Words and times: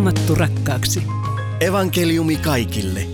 Raamattu 0.00 0.34
rakkaaksi. 0.34 1.02
Evankeliumi 1.60 2.36
kaikille. 2.36 3.06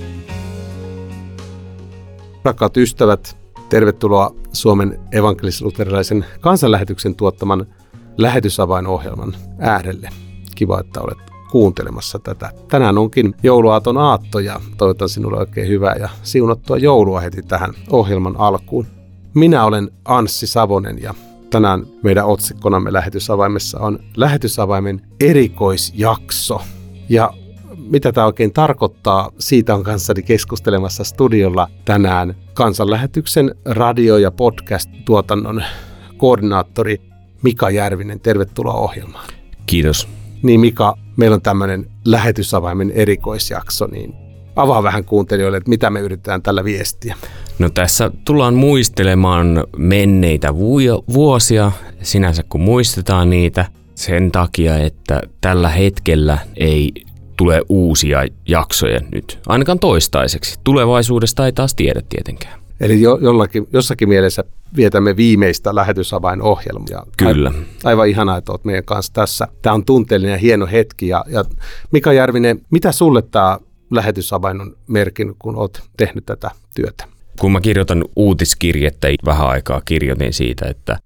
Rakkaat 2.45 2.77
ystävät, 2.77 3.37
tervetuloa 3.69 4.35
Suomen 4.53 5.01
evankelis-luterilaisen 5.12 6.25
kansanlähetyksen 6.41 7.14
tuottaman 7.14 7.67
lähetysavainohjelman 8.17 9.37
äärelle. 9.59 10.09
Kiva, 10.54 10.81
että 10.81 11.01
olet 11.01 11.19
kuuntelemassa 11.51 12.19
tätä. 12.19 12.51
Tänään 12.69 12.99
onkin 12.99 13.35
jouluaaton 13.42 13.99
aatto 13.99 14.38
ja 14.38 14.60
toivotan 14.77 15.09
sinulle 15.09 15.38
oikein 15.38 15.68
hyvää 15.68 15.95
ja 16.00 16.09
siunattua 16.23 16.77
joulua 16.77 17.20
heti 17.20 17.42
tähän 17.42 17.74
ohjelman 17.91 18.37
alkuun. 18.37 18.87
Minä 19.34 19.64
olen 19.64 19.91
Anssi 20.05 20.46
Savonen 20.46 21.02
ja 21.02 21.14
tänään 21.50 21.87
meidän 22.02 22.27
otsikkonamme 22.27 22.92
lähetysavaimessa 22.92 23.78
on 23.78 23.98
lähetysavaimen 24.16 25.00
erikoisjakso. 25.20 26.60
Ja 27.09 27.33
mitä 27.77 28.12
tämä 28.12 28.27
oikein 28.27 28.52
tarkoittaa, 28.52 29.33
siitä 29.38 29.74
on 29.74 29.83
kanssani 29.83 30.23
keskustelemassa 30.23 31.05
studiolla 31.05 31.69
tänään 31.84 32.34
kansanlähetyksen 32.55 33.55
radio- 33.64 34.19
ja 34.19 34.30
podcast-tuotannon 34.30 35.64
koordinaattori 36.16 37.00
Mika 37.42 37.70
Järvinen. 37.70 38.20
Tervetuloa 38.20 38.74
ohjelmaan. 38.74 39.28
Kiitos. 39.66 40.09
Niin 40.42 40.61
Mika, 40.61 40.97
meillä 41.16 41.34
on 41.34 41.42
tämmöinen 41.42 41.87
lähetysavaimen 42.05 42.91
erikoisjakso, 42.91 43.86
niin 43.86 44.14
avaa 44.56 44.83
vähän 44.83 45.05
kuuntelijoille, 45.05 45.59
että 45.59 45.70
mitä 45.70 45.91
me 45.91 46.00
yritetään 46.00 46.42
tällä 46.42 46.64
viestiä. 46.64 47.16
No 47.59 47.70
tässä 47.70 48.11
tullaan 48.25 48.55
muistelemaan 48.55 49.64
menneitä 49.77 50.55
vuosia 51.12 51.73
sinänsä, 52.02 52.42
kun 52.48 52.61
muistetaan 52.61 53.30
niitä 53.30 53.66
sen 53.95 54.33
takia, 54.33 54.78
että 54.78 55.23
tällä 55.41 55.69
hetkellä 55.69 56.38
ei 56.56 56.92
tule 57.37 57.62
uusia 57.69 58.25
jaksoja 58.48 59.01
nyt, 59.12 59.39
ainakaan 59.47 59.79
toistaiseksi. 59.79 60.59
Tulevaisuudesta 60.65 61.47
ei 61.47 61.53
taas 61.53 61.75
tiedä 61.75 62.03
tietenkään. 62.09 62.61
Eli 62.81 63.01
jo, 63.01 63.19
jollakin, 63.23 63.69
jossakin 63.73 64.09
mielessä 64.09 64.45
vietämme 64.77 65.17
viimeistä 65.17 65.75
lähetysavainohjelmaa. 65.75 67.07
Kyllä. 67.17 67.53
Aivan 67.84 68.09
ihanaa, 68.09 68.37
että 68.37 68.53
olet 68.53 68.64
meidän 68.64 68.84
kanssa 68.84 69.12
tässä. 69.12 69.48
Tämä 69.62 69.75
on 69.75 69.84
tunteellinen 69.84 70.33
ja 70.33 70.39
hieno 70.39 70.67
hetki. 70.67 71.09
Ja, 71.09 71.25
ja 71.29 71.45
Mika 71.92 72.12
Järvinen, 72.12 72.61
mitä 72.70 72.92
sulle 72.92 73.23
tämä 73.23 73.59
lähetysavain 73.91 74.61
on 74.61 74.77
merkinnyt, 74.87 75.37
kun 75.39 75.57
olet 75.57 75.83
tehnyt 75.97 76.27
tätä 76.27 76.51
työtä? 76.75 77.05
Kun 77.41 77.53
mä 77.53 77.61
kirjoitan 77.61 78.05
uutiskirjettä, 78.17 79.09
vähän 79.25 79.47
aikaa 79.47 79.83
kirjoitin 79.84 80.33
siitä, 80.33 80.67
että, 80.69 80.98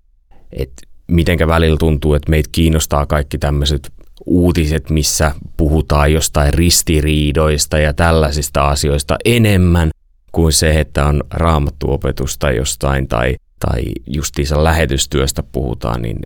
että 0.52 0.82
mitenkä 1.10 1.46
välillä 1.46 1.76
tuntuu, 1.76 2.14
että 2.14 2.30
meitä 2.30 2.48
kiinnostaa 2.52 3.06
kaikki 3.06 3.38
tämmöiset 3.38 3.92
uutiset, 4.26 4.90
missä 4.90 5.34
puhutaan 5.56 6.12
jostain 6.12 6.54
ristiriidoista 6.54 7.78
ja 7.78 7.94
tällaisista 7.94 8.68
asioista 8.68 9.16
enemmän 9.24 9.90
kuin 10.32 10.52
se, 10.52 10.80
että 10.80 11.06
on 11.06 11.24
raamattuopetusta 11.30 12.50
jostain 12.50 13.08
tai, 13.08 13.36
tai 13.66 13.82
justiinsa 14.06 14.64
lähetystyöstä 14.64 15.42
puhutaan, 15.42 16.02
niin 16.02 16.16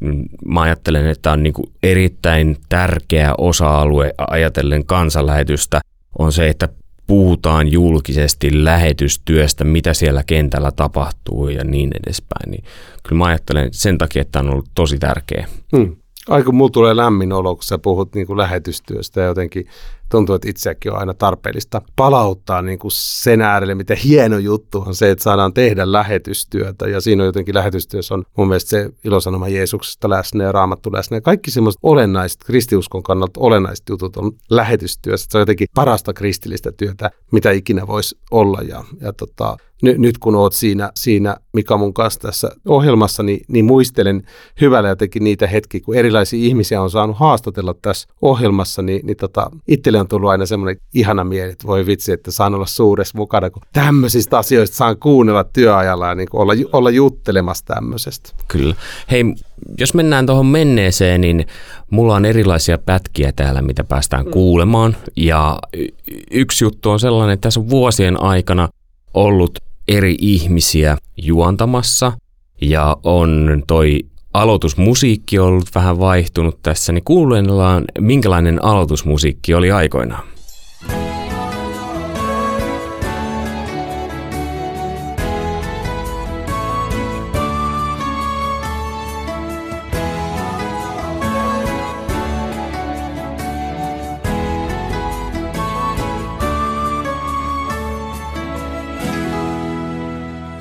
mä 0.47 0.63
ajattelen, 0.63 1.07
että 1.07 1.33
on 1.33 1.43
niin 1.43 1.55
erittäin 1.83 2.57
tärkeä 2.69 3.35
osa-alue 3.39 4.15
ajatellen 4.31 4.87
kansanlähetystä 4.87 5.81
on 6.19 6.33
se, 6.33 6.49
että 6.49 6.69
puhutaan 7.07 7.73
julkisesti 7.73 8.65
lähetystyöstä, 8.65 9.65
mitä 9.65 9.95
siellä 9.95 10.23
kentällä 10.27 10.73
tapahtuu 10.73 11.49
ja 11.49 11.65
niin 11.65 11.91
edespäin. 12.05 12.51
Niin 12.51 12.65
kyllä 13.03 13.19
mä 13.19 13.25
ajattelen 13.25 13.69
sen 13.73 13.99
takia, 13.99 14.23
että 14.23 14.39
on 14.39 14.51
ollut 14.51 14.71
tosi 14.75 14.99
tärkeä. 14.99 15.47
Hmm. 15.77 15.97
Aika 16.29 16.53
mulla 16.53 16.71
tulee 16.71 16.97
lämmin 16.97 17.33
olo, 17.33 17.55
kun 17.55 17.65
sä 17.65 17.79
puhut 17.79 18.15
niin 18.15 18.27
kuin 18.27 18.37
lähetystyöstä 18.37 19.21
ja 19.21 19.27
jotenkin 19.27 19.67
tuntuu, 20.11 20.35
että 20.35 20.51
itseäkin 20.51 20.93
on 20.93 20.99
aina 20.99 21.15
tarpeellista 21.15 21.83
palauttaa 21.97 22.63
niin 22.63 22.79
kuin 22.79 22.93
sen 22.95 23.41
äärelle, 23.41 23.75
miten 23.75 23.97
hieno 23.97 24.39
juttu 24.39 24.85
on 24.87 24.95
se, 24.95 25.11
että 25.11 25.25
saadaan 25.25 25.55
tehdä 25.55 25.93
lähetystyötä. 25.93 26.89
Ja 26.89 27.01
siinä 27.01 27.23
on 27.23 27.27
jotenkin 27.27 27.55
lähetystyössä 27.55 28.15
on 28.15 28.25
mun 28.37 28.49
mielestä 28.49 28.71
se 28.71 28.91
ilosanoma 29.05 29.49
Jeesuksesta 29.49 30.11
läsnä 30.11 30.45
ja 30.45 30.53
raamattu 30.53 30.93
läsnä. 30.93 31.17
Ja 31.17 31.21
kaikki 31.21 31.51
semmoiset 31.51 31.81
olennaiset, 31.83 32.45
kristiuskon 32.45 33.03
kannalta 33.03 33.41
olennaiset 33.41 33.89
jutut 33.89 34.17
on 34.17 34.33
lähetystyössä. 34.51 35.27
Se 35.31 35.39
on 35.39 35.43
jotenkin 35.43 35.69
parasta 35.75 36.13
kristillistä 36.13 36.73
työtä, 36.73 37.11
mitä 37.33 37.51
ikinä 37.51 37.87
voisi 37.87 38.19
olla. 38.31 38.59
Ja, 38.69 38.85
ja 39.01 39.13
tota, 39.13 39.57
ny, 39.83 39.99
nyt 39.99 40.19
kun 40.19 40.35
oot 40.35 40.53
siinä, 40.53 40.91
siinä 40.97 41.37
Mika 41.53 41.77
mun 41.77 41.95
kanssa 41.95 42.21
tässä 42.21 42.51
ohjelmassa, 42.69 43.23
niin, 43.23 43.41
niin 43.49 43.65
muistelen 43.65 44.23
hyvällä 44.61 44.89
jotenkin 44.89 45.25
niitä 45.25 45.47
hetkiä, 45.47 45.81
kun 45.85 45.95
erilaisia 45.95 46.47
ihmisiä 46.47 46.83
on 46.83 46.91
saanut 46.91 47.19
haastatella 47.19 47.75
tässä 47.83 48.09
ohjelmassa, 48.23 48.83
niin, 48.83 49.07
niin 49.07 49.17
tota, 49.17 49.51
itselle 49.95 50.01
on 50.01 50.09
tullut 50.09 50.31
aina 50.31 50.47
semmoinen 50.47 50.77
ihana 50.95 51.25
mieli, 51.25 51.53
että 51.53 51.67
voi 51.67 51.87
vitsi, 51.87 52.13
että 52.13 52.31
saan 52.31 52.55
olla 52.55 52.67
suuressa 52.67 53.19
mukana, 53.19 53.51
kun 53.51 53.63
tämmöisistä 53.73 54.39
asioista 54.39 54.77
saan 54.77 54.99
kuunnella 54.99 55.45
työajalla 55.45 56.09
ja 56.09 56.15
niin 56.15 56.29
olla, 56.33 56.53
olla 56.73 56.91
juttelemassa 56.91 57.65
tämmöisestä. 57.65 58.31
Kyllä. 58.49 58.75
Hei, 59.11 59.25
jos 59.79 59.95
mennään 59.95 60.27
tuohon 60.27 60.47
menneeseen, 60.47 61.21
niin 61.21 61.47
mulla 61.91 62.15
on 62.15 62.25
erilaisia 62.25 62.79
pätkiä 62.79 63.33
täällä, 63.33 63.63
mitä 63.63 63.85
päästään 63.85 64.25
mm. 64.25 64.31
kuulemaan. 64.31 64.97
Ja 65.17 65.59
yksi 66.31 66.65
juttu 66.65 66.91
on 66.91 67.01
sellainen, 67.01 67.35
että 67.35 67.47
tässä 67.47 67.61
on 67.61 67.71
vuosien 67.71 68.23
aikana 68.23 68.69
ollut 69.15 69.59
eri 69.89 70.17
ihmisiä 70.21 70.97
juontamassa 71.17 72.13
ja 72.61 72.97
on 73.03 73.63
toi 73.67 74.01
aloitusmusiikki 74.35 75.39
ollut 75.39 75.75
vähän 75.75 75.99
vaihtunut 75.99 76.63
tässä, 76.63 76.93
niin 76.93 77.05
kuunnellaan 77.05 77.85
minkälainen 77.99 78.65
aloitusmusiikki 78.65 79.55
oli 79.55 79.71
aikoinaan. 79.71 80.25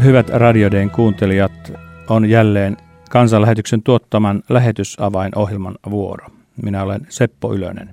Hyvät 0.04 0.30
radiodeen 0.30 0.90
kuuntelijat, 0.90 1.74
on 2.10 2.30
jälleen 2.30 2.78
kansanlähetyksen 3.14 3.84
tuottaman 3.84 4.44
lähetysavainohjelman 4.50 5.76
vuoro. 5.90 6.28
Minä 6.64 6.84
olen 6.84 7.02
Seppo 7.10 7.54
Ylönen. 7.54 7.90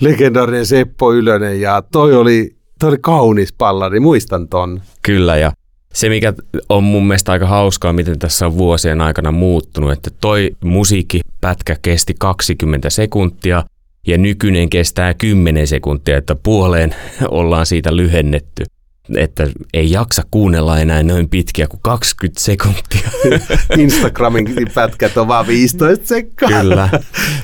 Legendaarinen 0.00 0.66
Seppo 0.66 1.12
Ylönen 1.12 1.60
ja 1.60 1.82
toi 1.92 2.16
oli, 2.16 2.56
toi 2.78 2.88
oli 2.88 2.98
kaunis 3.00 3.52
pallari, 3.52 4.00
muistan 4.00 4.48
ton. 4.48 4.80
Kyllä 5.02 5.36
ja 5.36 5.52
se, 5.94 6.08
mikä 6.08 6.32
on 6.68 6.84
mun 6.84 7.06
mielestä 7.06 7.32
aika 7.32 7.46
hauskaa, 7.46 7.92
miten 7.92 8.18
tässä 8.18 8.46
on 8.46 8.58
vuosien 8.58 9.00
aikana 9.00 9.32
muuttunut, 9.32 9.92
että 9.92 10.10
toi 10.20 10.50
musiikkipätkä 10.64 11.76
kesti 11.82 12.14
20 12.18 12.90
sekuntia 12.90 13.64
ja 14.06 14.18
nykyinen 14.18 14.70
kestää 14.70 15.14
10 15.14 15.66
sekuntia, 15.66 16.18
että 16.18 16.36
puoleen 16.42 16.94
ollaan 17.28 17.66
siitä 17.66 17.96
lyhennetty 17.96 18.64
että 19.16 19.48
ei 19.74 19.90
jaksa 19.90 20.22
kuunnella 20.30 20.78
enää 20.78 21.02
noin 21.02 21.28
pitkiä 21.28 21.66
kuin 21.66 21.80
20 21.82 22.40
sekuntia. 22.40 23.10
Instagramin 23.78 24.46
pätkät 24.74 25.16
on 25.16 25.28
vaan 25.28 25.46
15 25.46 26.06
sekkaa. 26.06 26.48
Kyllä. 26.48 26.88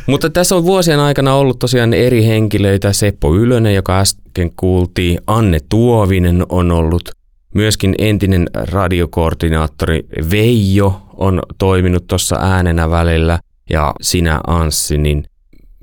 Mutta 0.07 0.31
tässä 0.31 0.57
on 0.57 0.65
vuosien 0.65 1.01
aikana 1.01 1.35
ollut 1.35 1.59
tosiaan 1.59 1.95
eri 1.95 2.27
henkilöitä. 2.27 2.93
Seppo 2.93 3.35
Ylönen, 3.35 3.75
joka 3.75 4.01
äsken 4.01 4.51
kuultiin. 4.57 5.19
Anne 5.27 5.59
Tuovinen 5.69 6.47
on 6.49 6.73
ollut. 6.73 7.11
Myöskin 7.55 7.95
entinen 7.99 8.47
radiokoordinaattori 8.55 10.07
Veijo 10.31 11.03
on 11.15 11.43
toiminut 11.59 12.07
tuossa 12.07 12.37
äänenä 12.41 12.91
välillä. 12.91 13.39
Ja 13.71 13.95
sinä 14.01 14.41
Anssi, 14.47 14.99
niin 14.99 15.25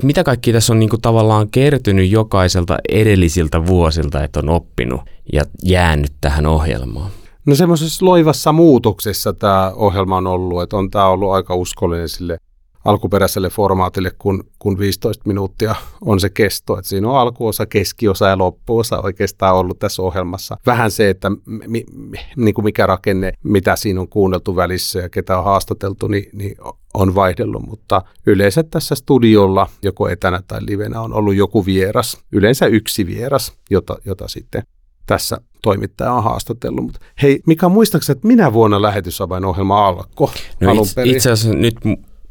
mitä 0.04 0.24
kaikki 0.24 0.54
tässä 0.54 0.74
on 0.74 0.80
niin 0.80 0.90
kuin 0.90 1.02
tavallaan 1.02 1.50
kertynyt 1.50 2.12
jokaiselta 2.12 2.78
edellisiltä 2.90 3.66
vuosilta, 3.66 4.24
että 4.24 4.40
on 4.40 4.50
oppinut 4.50 5.02
ja 5.34 5.44
jäänyt 5.64 6.12
tähän 6.22 6.46
ohjelmaan? 6.46 7.12
No 7.46 7.56
semmoisessa 7.56 8.06
loivassa 8.06 8.52
muutoksessa 8.52 9.34
tämä 9.34 9.72
ohjelma 9.76 10.18
on 10.18 10.28
ollut, 10.28 10.62
että 10.62 10.78
on 10.78 10.92
tämä 10.92 11.08
ollut 11.08 11.32
aika 11.32 11.56
uskollinen 11.56 12.10
sille 12.10 12.38
alkuperäiselle 12.86 13.50
formaatille, 13.50 14.12
kun, 14.20 14.44
kun 14.60 14.80
15 14.80 15.24
minuuttia 15.26 15.76
on 16.02 16.20
se 16.20 16.30
kesto. 16.30 16.78
Että 16.78 16.90
siinä 16.90 17.10
on 17.10 17.18
alkuosa, 17.18 17.66
keskiosa 17.66 18.28
ja 18.28 18.38
loppuosa 18.38 19.02
oikeastaan 19.02 19.56
ollut 19.56 19.80
tässä 19.80 20.02
ohjelmassa. 20.02 20.58
Vähän 20.66 20.92
se, 20.92 21.10
että 21.10 21.30
mi, 21.68 21.86
mi, 21.92 22.18
niin 22.36 22.54
kuin 22.54 22.66
mikä 22.66 22.86
rakenne, 22.86 23.34
mitä 23.44 23.76
siinä 23.76 24.02
on 24.02 24.08
kuunneltu 24.08 24.56
välissä 24.56 25.00
ja 25.00 25.10
ketä 25.10 25.38
on 25.38 25.44
haastateltu, 25.44 26.08
niin, 26.08 26.30
niin 26.34 26.56
on 26.94 27.16
vaihdellut. 27.16 27.68
Mutta 27.68 28.02
yleensä 28.26 28.64
tässä 28.64 28.96
studiolla, 28.96 29.70
joko 29.82 30.10
etänä 30.10 30.42
tai 30.48 30.60
livenä, 30.62 31.02
on 31.02 31.14
ollut 31.14 31.36
joku 31.36 31.66
vieras, 31.66 32.18
yleensä 32.32 32.66
yksi 32.66 33.06
vieras, 33.06 33.54
jota, 33.70 33.98
jota 34.06 34.28
sitten 34.28 34.64
tässä 35.06 35.38
toimittaja 35.62 36.14
on 36.14 36.24
haastatellut. 36.24 36.84
Mutta 36.84 37.00
hei, 37.22 37.42
Mika, 37.48 37.70
muistaakseni, 37.70 38.18
että 38.18 38.28
minä 38.28 38.54
vuonna 38.54 38.82
lähetysavainohjelma 38.82 39.88
alkoi 39.88 40.30
no 40.60 40.72
alun 40.72 40.86
itse, 40.86 41.04
itse 41.04 41.32
asiassa 41.32 41.58
nyt 41.58 41.76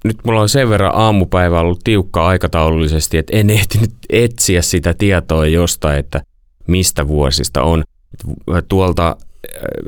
nyt 0.04 0.16
mulla 0.24 0.40
on 0.40 0.48
sen 0.48 0.68
verran 0.68 0.94
aamupäivä 0.94 1.60
ollut 1.60 1.80
tiukka 1.84 2.26
aikataulullisesti, 2.26 3.18
että 3.18 3.36
en 3.36 3.50
ehtinyt 3.60 3.90
etsiä 4.10 4.62
sitä 4.62 4.94
tietoa 4.94 5.46
jostain, 5.46 5.98
että 5.98 6.20
mistä 6.68 7.08
vuosista 7.08 7.62
on. 7.62 7.82
Tuolta 8.68 9.08
äh, 9.08 9.16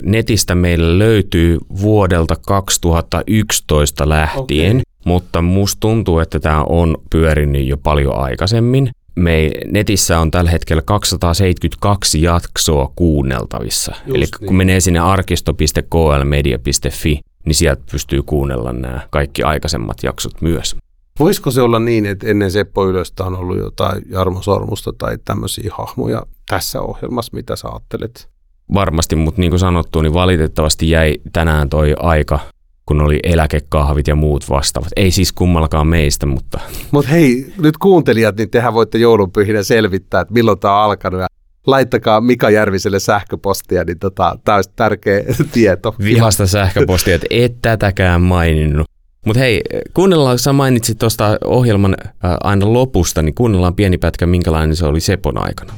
netistä 0.03 0.55
meillä 0.55 0.99
löytyy 0.99 1.59
vuodelta 1.81 2.37
2011 2.47 4.09
lähtien, 4.09 4.77
okay. 4.77 4.83
mutta 5.05 5.43
musta 5.43 5.81
tuntuu, 5.81 6.19
että 6.19 6.41
tämä 6.41 6.63
on 6.63 6.97
pyörinyt 7.11 7.67
jo 7.67 7.77
paljon 7.77 8.17
aikaisemmin. 8.17 8.91
Me 9.17 9.51
netissä 9.67 10.21
on 10.21 10.31
tällä 10.31 10.51
hetkellä 10.51 10.83
272 10.83 12.23
jaksoa 12.23 12.93
kuunneltavissa. 12.97 13.93
Just 13.93 14.17
Eli 14.17 14.25
niin. 14.25 14.47
kun 14.47 14.57
menee 14.57 14.81
sinne 14.81 14.99
arkisto.klmedia.fi, 14.99 17.21
niin 17.45 17.55
sieltä 17.55 17.83
pystyy 17.91 18.23
kuunnella 18.23 18.73
nämä 18.73 19.01
kaikki 19.11 19.43
aikaisemmat 19.43 19.97
jaksot 20.03 20.41
myös. 20.41 20.77
Voisiko 21.19 21.51
se 21.51 21.63
olla 21.63 21.79
niin, 21.79 22.07
että 22.07 22.27
ennen 22.27 22.51
Seppo 22.51 22.89
Ylöstä 22.89 23.25
on 23.25 23.37
ollut 23.37 23.59
jotain 23.59 24.03
Jarmo 24.11 24.43
Sormusta 24.43 24.93
tai 24.99 25.19
tämmöisiä 25.25 25.71
hahmoja 25.79 26.23
tässä 26.49 26.81
ohjelmassa, 26.81 27.37
mitä 27.37 27.57
sä 27.57 27.69
ajattelet? 27.69 28.29
Varmasti, 28.75 29.17
mutta 29.17 29.41
niin 29.41 29.51
kuin 29.51 29.61
sanottu, 29.61 30.01
niin 30.01 30.15
valitettavasti 30.15 30.91
jäi 30.91 31.17
tänään 31.33 31.69
toi 31.69 31.95
aika, 31.99 32.39
kun 32.87 33.01
oli 33.01 33.19
eläkekahvit 33.23 34.09
ja 34.09 34.15
muut 34.15 34.51
vastaavat. 34.51 34.93
Ei 34.97 35.11
siis 35.11 35.33
kummallakaan 35.33 35.87
meistä, 35.87 36.27
mutta... 36.27 36.61
Mutta 36.91 37.11
hei, 37.11 37.53
nyt 37.59 37.77
kuuntelijat, 37.79 38.37
niin 38.37 38.51
tehän 38.51 38.75
voitte 38.75 38.99
joulunpyhinä 38.99 39.63
selvittää, 39.63 40.21
että 40.21 40.35
milloin 40.35 40.59
tämä 40.59 40.77
on 40.77 40.85
alkanut 40.85 41.21
ja 41.21 41.27
laittakaa 41.67 42.21
Mika 42.21 42.51
Järviselle 42.51 42.99
sähköpostia, 42.99 43.85
niin 43.85 43.99
tota, 43.99 44.39
tämä 44.45 44.57
olisi 44.57 44.71
tärkeä 44.77 45.23
tieto. 45.53 45.95
Vihasta 45.99 46.47
sähköpostia, 46.47 47.15
että 47.15 47.27
et 47.31 47.63
tätäkään 47.63 48.23
maininnut. 48.23 48.87
Mutta 49.27 49.41
hei, 49.41 49.63
kuunnellaan, 49.95 50.39
sä 50.39 50.53
mainitsit 50.53 50.99
tuosta 50.99 51.39
ohjelman 51.45 51.97
äh, 52.01 52.37
aina 52.45 52.73
lopusta, 52.73 53.23
niin 53.23 53.35
kuunnellaan 53.35 53.75
pieni 53.75 53.99
pätkä, 53.99 54.27
minkälainen 54.27 54.77
se 54.77 54.87
oli 54.87 55.01
Sepon 55.01 55.39
aikana. 55.39 55.73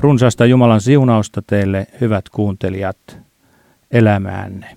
Runsaasta 0.00 0.46
Jumalan 0.46 0.80
siunausta 0.80 1.42
teille, 1.42 1.86
hyvät 2.00 2.28
kuuntelijat, 2.28 3.18
elämäänne. 3.90 4.76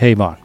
Hei 0.00 0.18
vaan. 0.18 0.43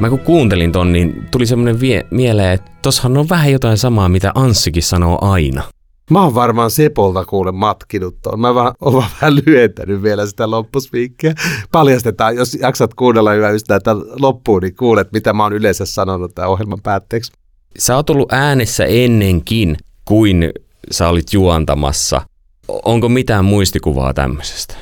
Mä 0.00 0.10
kun 0.10 0.18
kuuntelin 0.18 0.72
ton, 0.72 0.92
niin 0.92 1.28
tuli 1.30 1.46
semmoinen 1.46 1.80
vie- 1.80 2.06
mieleen, 2.10 2.52
että 2.52 2.70
tossahan 2.82 3.18
on 3.18 3.28
vähän 3.28 3.52
jotain 3.52 3.78
samaa, 3.78 4.08
mitä 4.08 4.32
Anssikin 4.34 4.82
sanoo 4.82 5.18
aina. 5.20 5.62
Mä 6.10 6.22
oon 6.22 6.34
varmaan 6.34 6.70
Sepolta 6.70 7.24
kuule 7.24 7.52
matkinut 7.52 8.16
tuon. 8.22 8.40
Mä 8.40 8.54
vaan, 8.54 8.74
oon 8.80 8.94
vähän 8.94 9.36
lyhentänyt 9.36 10.02
vielä 10.02 10.26
sitä 10.26 10.50
loppusviikkiä. 10.50 11.34
Paljastetaan, 11.72 12.36
jos 12.36 12.54
jaksat 12.54 12.94
kuunnella 12.94 13.32
hyvä 13.32 13.50
ystävä 13.50 13.80
tämän 13.80 14.04
loppuun, 14.20 14.62
niin 14.62 14.76
kuulet, 14.76 15.12
mitä 15.12 15.32
mä 15.32 15.42
oon 15.42 15.52
yleensä 15.52 15.84
sanonut 15.86 16.34
tämän 16.34 16.50
ohjelman 16.50 16.80
päätteeksi. 16.82 17.32
Sä 17.78 17.96
oot 17.96 18.10
ollut 18.10 18.32
äänessä 18.32 18.84
ennenkin 18.84 19.76
kuin 20.04 20.52
sä 20.90 21.08
olit 21.08 21.32
juontamassa. 21.32 22.20
Onko 22.68 23.08
mitään 23.08 23.44
muistikuvaa 23.44 24.14
tämmöisestä? 24.14 24.74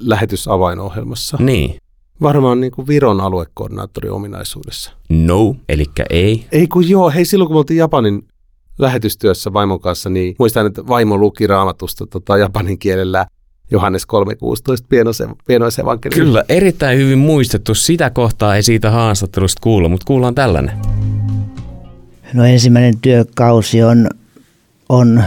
Lähetysavainohjelmassa. 0.00 1.36
Niin. 1.40 1.76
Varmaan 2.22 2.60
niin 2.60 2.72
kuin 2.72 2.86
Viron 2.86 3.20
aluekoordinaattorin 3.20 4.12
ominaisuudessa. 4.12 4.92
No, 5.08 5.56
eli 5.68 5.84
ei. 6.10 6.46
Ei 6.52 6.66
kun 6.68 6.88
joo, 6.88 7.10
hei 7.10 7.24
silloin 7.24 7.46
kun 7.46 7.54
me 7.54 7.58
oltiin 7.58 7.78
Japanin 7.78 8.22
lähetystyössä 8.78 9.52
vaimon 9.52 9.80
kanssa, 9.80 10.10
niin 10.10 10.34
muistan, 10.38 10.66
että 10.66 10.86
vaimo 10.86 11.18
luki 11.18 11.46
raamatusta 11.46 12.06
tota, 12.06 12.38
japanin 12.38 12.78
kielellä 12.78 13.26
Johannes 13.70 14.06
3.16 14.12 15.34
pienoisevankeliumi. 15.46 16.24
Kyllä, 16.24 16.44
erittäin 16.48 16.98
hyvin 16.98 17.18
muistettu. 17.18 17.74
Sitä 17.74 18.10
kohtaa 18.10 18.56
ei 18.56 18.62
siitä 18.62 18.90
haastattelusta 18.90 19.60
kuulla, 19.62 19.88
mutta 19.88 20.06
kuullaan 20.06 20.34
tällainen. 20.34 20.72
No 22.34 22.44
ensimmäinen 22.44 22.94
työkausi 23.02 23.82
on, 23.82 24.08
on 24.88 25.22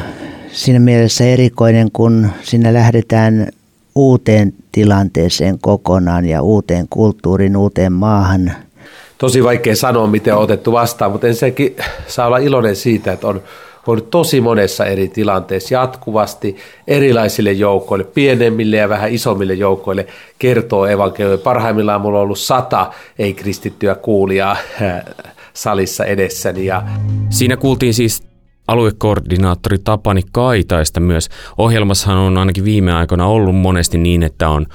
siinä 0.51 0.79
mielessä 0.79 1.25
erikoinen, 1.25 1.91
kun 1.91 2.29
sinne 2.43 2.73
lähdetään 2.73 3.47
uuteen 3.95 4.53
tilanteeseen 4.71 5.59
kokonaan 5.59 6.25
ja 6.25 6.41
uuteen 6.41 6.85
kulttuuriin, 6.89 7.57
uuteen 7.57 7.93
maahan. 7.93 8.51
Tosi 9.17 9.43
vaikea 9.43 9.75
sanoa, 9.75 10.07
miten 10.07 10.35
on 10.35 10.41
otettu 10.41 10.71
vastaan, 10.71 11.11
mutta 11.11 11.27
ensinnäkin 11.27 11.75
saa 12.07 12.27
olla 12.27 12.37
iloinen 12.37 12.75
siitä, 12.75 13.11
että 13.11 13.27
on 13.27 13.41
voinut 13.87 14.09
tosi 14.09 14.41
monessa 14.41 14.85
eri 14.85 15.07
tilanteessa 15.07 15.73
jatkuvasti 15.73 16.55
erilaisille 16.87 17.51
joukoille, 17.51 18.03
pienemmille 18.03 18.77
ja 18.77 18.89
vähän 18.89 19.11
isommille 19.11 19.53
joukoille 19.53 20.07
kertoo 20.39 20.85
evankeliumia. 20.85 21.43
Parhaimmillaan 21.43 22.01
mulla 22.01 22.17
on 22.17 22.23
ollut 22.23 22.39
sata 22.39 22.91
ei-kristittyä 23.19 23.95
kuulijaa 23.95 24.57
äh, 24.81 25.03
salissa 25.53 26.05
edessäni. 26.05 26.65
Ja... 26.65 26.83
Siinä 27.29 27.57
kuultiin 27.57 27.93
siis 27.93 28.23
aluekoordinaattori 28.67 29.77
Tapani 29.83 30.21
Kaitaista 30.31 30.99
myös. 30.99 31.29
Ohjelmassahan 31.57 32.17
on 32.17 32.37
ainakin 32.37 32.63
viime 32.63 32.93
aikoina 32.93 33.25
ollut 33.25 33.55
monesti 33.55 33.97
niin, 33.97 34.23
että 34.23 34.49
on 34.49 34.65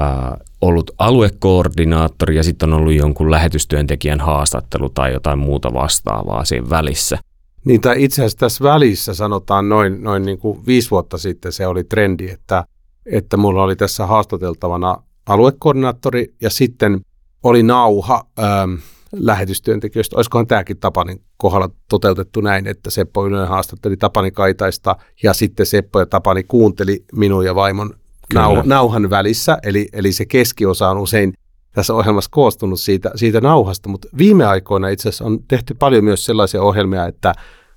äh, 0.00 0.32
ollut 0.60 0.90
aluekoordinaattori 0.98 2.36
ja 2.36 2.42
sitten 2.42 2.72
on 2.72 2.80
ollut 2.80 2.94
jonkun 2.94 3.30
lähetystyöntekijän 3.30 4.20
haastattelu 4.20 4.88
tai 4.88 5.12
jotain 5.12 5.38
muuta 5.38 5.74
vastaavaa 5.74 6.44
siinä 6.44 6.70
välissä. 6.70 7.18
Niin, 7.64 7.80
tai 7.80 8.04
itse 8.04 8.22
asiassa 8.22 8.38
tässä 8.38 8.64
välissä 8.64 9.14
sanotaan 9.14 9.68
noin, 9.68 10.02
noin 10.02 10.22
niin 10.22 10.38
kuin 10.38 10.66
viisi 10.66 10.90
vuotta 10.90 11.18
sitten 11.18 11.52
se 11.52 11.66
oli 11.66 11.84
trendi, 11.84 12.28
että, 12.30 12.64
että 13.06 13.36
mulla 13.36 13.62
oli 13.62 13.76
tässä 13.76 14.06
haastateltavana 14.06 15.02
aluekoordinaattori 15.26 16.34
ja 16.40 16.50
sitten 16.50 17.00
oli 17.42 17.62
nauha 17.62 18.26
ähm, 18.38 18.74
lähetystyöntekijöistä. 19.18 20.16
Olisikohan 20.16 20.46
tämäkin 20.46 20.78
Tapanin 20.78 21.20
kohdalla 21.36 21.70
toteutettu 21.88 22.40
näin, 22.40 22.66
että 22.66 22.90
Seppo 22.90 23.26
Ylönen 23.26 23.48
haastatteli 23.48 23.96
Tapani 23.96 24.30
Kaitaista 24.30 24.96
ja 25.22 25.32
sitten 25.32 25.66
Seppo 25.66 26.00
ja 26.00 26.06
Tapani 26.06 26.42
kuunteli 26.42 27.04
minun 27.12 27.44
ja 27.44 27.54
vaimon 27.54 27.94
nau, 28.34 28.62
nauhan 28.64 29.10
välissä, 29.10 29.58
eli, 29.62 29.88
eli 29.92 30.12
se 30.12 30.26
keskiosa 30.26 30.88
on 30.88 30.98
usein 30.98 31.32
tässä 31.72 31.94
ohjelmassa 31.94 32.30
koostunut 32.30 32.80
siitä, 32.80 33.10
siitä 33.14 33.40
nauhasta, 33.40 33.88
mutta 33.88 34.08
viime 34.18 34.44
aikoina 34.44 34.88
itse 34.88 35.08
asiassa 35.08 35.24
on 35.24 35.38
tehty 35.48 35.74
paljon 35.74 36.04
myös 36.04 36.24
sellaisia 36.24 36.62
ohjelmia, 36.62 37.06
että 37.06 37.32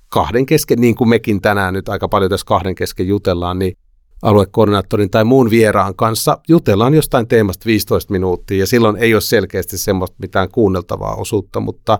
kahden 0.08 0.46
kesken, 0.46 0.80
niin 0.80 0.94
kuin 0.94 1.08
mekin 1.08 1.40
tänään 1.40 1.74
nyt 1.74 1.88
aika 1.88 2.08
paljon 2.08 2.30
tässä 2.30 2.46
kahden 2.46 2.74
kesken 2.74 3.08
jutellaan, 3.08 3.58
niin 3.58 3.76
aluekoordinaattorin 4.22 5.10
tai 5.10 5.24
muun 5.24 5.50
vieraan 5.50 5.94
kanssa 5.94 6.38
jutellaan 6.48 6.94
jostain 6.94 7.28
teemasta 7.28 7.66
15 7.66 8.12
minuuttia 8.12 8.58
ja 8.58 8.66
silloin 8.66 8.96
ei 8.96 9.14
ole 9.14 9.20
selkeästi 9.20 9.78
semmoista 9.78 10.16
mitään 10.18 10.48
kuunneltavaa 10.48 11.14
osuutta, 11.14 11.60
mutta 11.60 11.98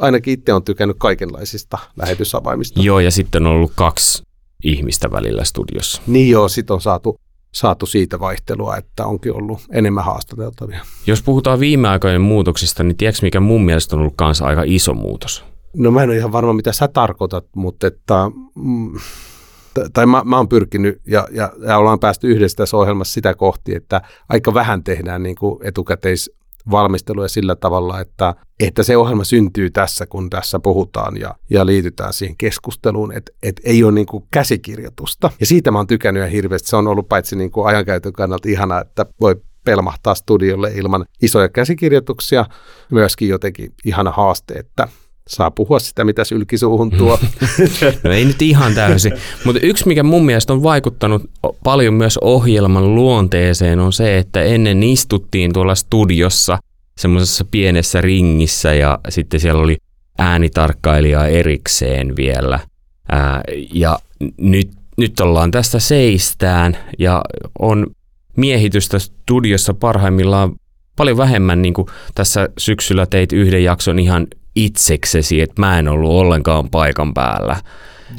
ainakin 0.00 0.34
itse 0.34 0.52
on 0.52 0.64
tykännyt 0.64 0.96
kaikenlaisista 1.00 1.78
lähetysavaimista. 1.96 2.82
Joo, 2.82 3.00
ja 3.00 3.10
sitten 3.10 3.46
on 3.46 3.52
ollut 3.52 3.72
kaksi 3.74 4.22
ihmistä 4.64 5.10
välillä 5.10 5.44
studiossa. 5.44 6.02
Niin 6.06 6.30
joo, 6.30 6.48
sitten 6.48 6.74
on 6.74 6.80
saatu, 6.80 7.20
saatu 7.52 7.86
siitä 7.86 8.20
vaihtelua, 8.20 8.76
että 8.76 9.06
onkin 9.06 9.36
ollut 9.36 9.60
enemmän 9.72 10.04
haastateltavia. 10.04 10.80
Jos 11.06 11.22
puhutaan 11.22 11.60
viime 11.60 11.88
aikojen 11.88 12.20
muutoksista, 12.20 12.82
niin 12.82 12.96
tiedätkö 12.96 13.26
mikä 13.26 13.40
mun 13.40 13.64
mielestä 13.64 13.96
on 13.96 14.00
ollut 14.00 14.16
kanssa 14.16 14.44
aika 14.44 14.62
iso 14.66 14.94
muutos? 14.94 15.44
No 15.76 15.90
mä 15.90 16.02
en 16.02 16.08
ole 16.08 16.16
ihan 16.16 16.32
varma, 16.32 16.52
mitä 16.52 16.72
sä 16.72 16.88
tarkoitat, 16.88 17.46
mutta 17.56 17.86
että... 17.86 18.14
Mm, 18.54 18.92
tai 19.92 20.06
mä, 20.06 20.22
mä 20.24 20.36
oon 20.36 20.48
pyrkinyt 20.48 21.00
ja, 21.06 21.28
ja, 21.32 21.52
ja 21.66 21.78
ollaan 21.78 22.00
päästy 22.00 22.28
yhdessä 22.28 22.56
tässä 22.56 22.76
ohjelmassa 22.76 23.14
sitä 23.14 23.34
kohti, 23.34 23.74
että 23.74 24.00
aika 24.28 24.54
vähän 24.54 24.84
tehdään 24.84 25.22
niin 25.22 25.36
kuin 25.36 25.66
etukäteisvalmisteluja 25.66 27.28
sillä 27.28 27.56
tavalla, 27.56 28.00
että, 28.00 28.34
että 28.60 28.82
se 28.82 28.96
ohjelma 28.96 29.24
syntyy 29.24 29.70
tässä, 29.70 30.06
kun 30.06 30.30
tässä 30.30 30.58
puhutaan 30.58 31.16
ja, 31.16 31.34
ja 31.50 31.66
liitytään 31.66 32.12
siihen 32.12 32.36
keskusteluun, 32.36 33.12
että 33.12 33.32
et 33.42 33.60
ei 33.64 33.84
ole 33.84 33.92
niin 33.92 34.06
kuin 34.06 34.24
käsikirjoitusta. 34.30 35.30
Ja 35.40 35.46
siitä 35.46 35.70
mä 35.70 35.78
oon 35.78 35.86
tykännyt 35.86 36.20
ihan 36.20 36.32
hirveästi. 36.32 36.68
Se 36.68 36.76
on 36.76 36.88
ollut 36.88 37.08
paitsi 37.08 37.36
niin 37.36 37.50
kuin 37.50 37.66
ajankäytön 37.66 38.12
kannalta 38.12 38.48
ihana, 38.48 38.80
että 38.80 39.06
voi 39.20 39.36
pelmahtaa 39.64 40.14
studiolle 40.14 40.72
ilman 40.74 41.04
isoja 41.22 41.48
käsikirjoituksia, 41.48 42.46
myöskin 42.90 43.28
jotenkin 43.28 43.72
ihana 43.84 44.10
haaste, 44.10 44.54
että 44.54 44.88
saa 45.28 45.50
puhua 45.50 45.78
sitä, 45.78 46.04
mitä 46.04 46.24
sylkisuuhun 46.24 46.90
tuo. 46.90 47.18
no 48.04 48.12
ei 48.12 48.24
nyt 48.24 48.42
ihan 48.42 48.74
täysin. 48.74 49.12
Mutta 49.44 49.60
yksi, 49.60 49.88
mikä 49.88 50.02
mun 50.02 50.26
mielestä 50.26 50.52
on 50.52 50.62
vaikuttanut 50.62 51.30
paljon 51.64 51.94
myös 51.94 52.18
ohjelman 52.18 52.94
luonteeseen, 52.94 53.80
on 53.80 53.92
se, 53.92 54.18
että 54.18 54.42
ennen 54.42 54.82
istuttiin 54.82 55.52
tuolla 55.52 55.74
studiossa 55.74 56.58
semmoisessa 56.98 57.44
pienessä 57.50 58.00
ringissä 58.00 58.74
ja 58.74 58.98
sitten 59.08 59.40
siellä 59.40 59.62
oli 59.62 59.76
äänitarkkailija 60.18 61.26
erikseen 61.26 62.16
vielä. 62.16 62.60
Ää, 63.08 63.42
ja 63.72 63.98
nyt, 64.36 64.70
nyt 64.96 65.20
ollaan 65.20 65.50
tästä 65.50 65.78
seistään 65.78 66.76
ja 66.98 67.22
on 67.58 67.86
miehitystä 68.36 68.98
studiossa 68.98 69.74
parhaimmillaan 69.74 70.52
paljon 70.96 71.16
vähemmän, 71.16 71.62
niin 71.62 71.74
kuin 71.74 71.86
tässä 72.14 72.48
syksyllä 72.58 73.06
teit 73.06 73.32
yhden 73.32 73.64
jakson 73.64 73.98
ihan 73.98 74.26
itseksesi, 74.64 75.40
että 75.40 75.62
mä 75.62 75.78
en 75.78 75.88
ollut 75.88 76.10
ollenkaan 76.10 76.70
paikan 76.70 77.14
päällä. 77.14 77.56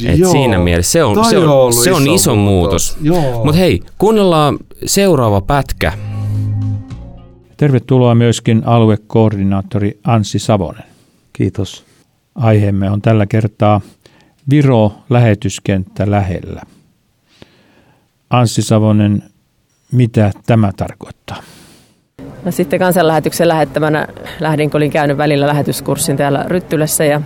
Et 0.06 0.20
siinä 0.32 0.60
mielessä 0.60 0.92
se 0.92 1.04
on, 1.04 1.26
se 1.26 1.38
on, 1.38 1.74
se 1.74 1.92
on 1.92 2.04
iso, 2.04 2.14
iso 2.14 2.36
muutos. 2.36 2.98
muutos. 3.02 3.44
Mutta 3.44 3.60
hei, 3.60 3.82
kuunnellaan 3.98 4.58
seuraava 4.86 5.42
pätkä. 5.42 5.94
Tervetuloa 7.58 8.16
myöskin 8.16 8.62
aluekoordinaattori 8.66 10.00
Anssi 10.04 10.40
Savonen. 10.40 10.84
Kiitos. 11.34 11.86
Aiheemme 12.36 12.92
on 12.92 13.02
tällä 13.02 13.26
kertaa 13.26 13.82
Viro 14.50 14.92
lähetyskenttä 15.10 16.12
lähellä. 16.12 16.62
Anssi 18.30 18.62
Savonen, 18.62 19.24
mitä 19.92 20.32
tämä 20.46 20.72
tarkoittaa? 20.78 21.44
No 22.46 22.52
sitten 22.52 22.80
kansanlähetyksen 22.80 23.48
lähettämänä 23.48 24.08
lähdin, 24.40 24.70
kun 24.70 24.78
olin 24.78 24.92
käynyt 24.92 25.18
välillä 25.18 25.48
lähetyskurssin 25.48 26.18
täällä 26.18 26.46
Ryttylässä 26.48 27.06
ja 27.06 27.22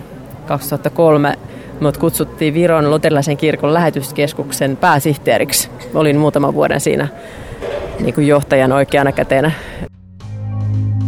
2003 0.46 1.38
mut 1.80 1.96
kutsuttiin 1.96 2.54
Viron 2.54 2.90
luterilaisen 2.90 3.36
kirkon 3.36 3.74
lähetyskeskuksen 3.74 4.76
pääsihteeriksi. 4.76 5.70
Olin 5.94 6.18
muutaman 6.18 6.54
vuoden 6.54 6.80
siinä 6.80 7.08
niin 8.00 8.14
kuin 8.14 8.26
johtajan 8.26 8.72
oikeana 8.72 9.12
käteenä. 9.12 9.50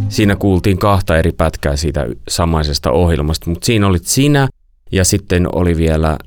Siinä 0.09 0.35
kuultiin 0.35 0.77
kahta 0.77 1.17
eri 1.17 1.31
pätkää 1.31 1.75
siitä 1.75 2.05
samaisesta 2.27 2.91
ohjelmasta, 2.91 3.49
mutta 3.49 3.65
siinä 3.65 3.87
olit 3.87 4.05
sinä 4.05 4.47
ja 4.91 5.05
sitten 5.05 5.55
oli 5.55 5.77
vielä 5.77 6.17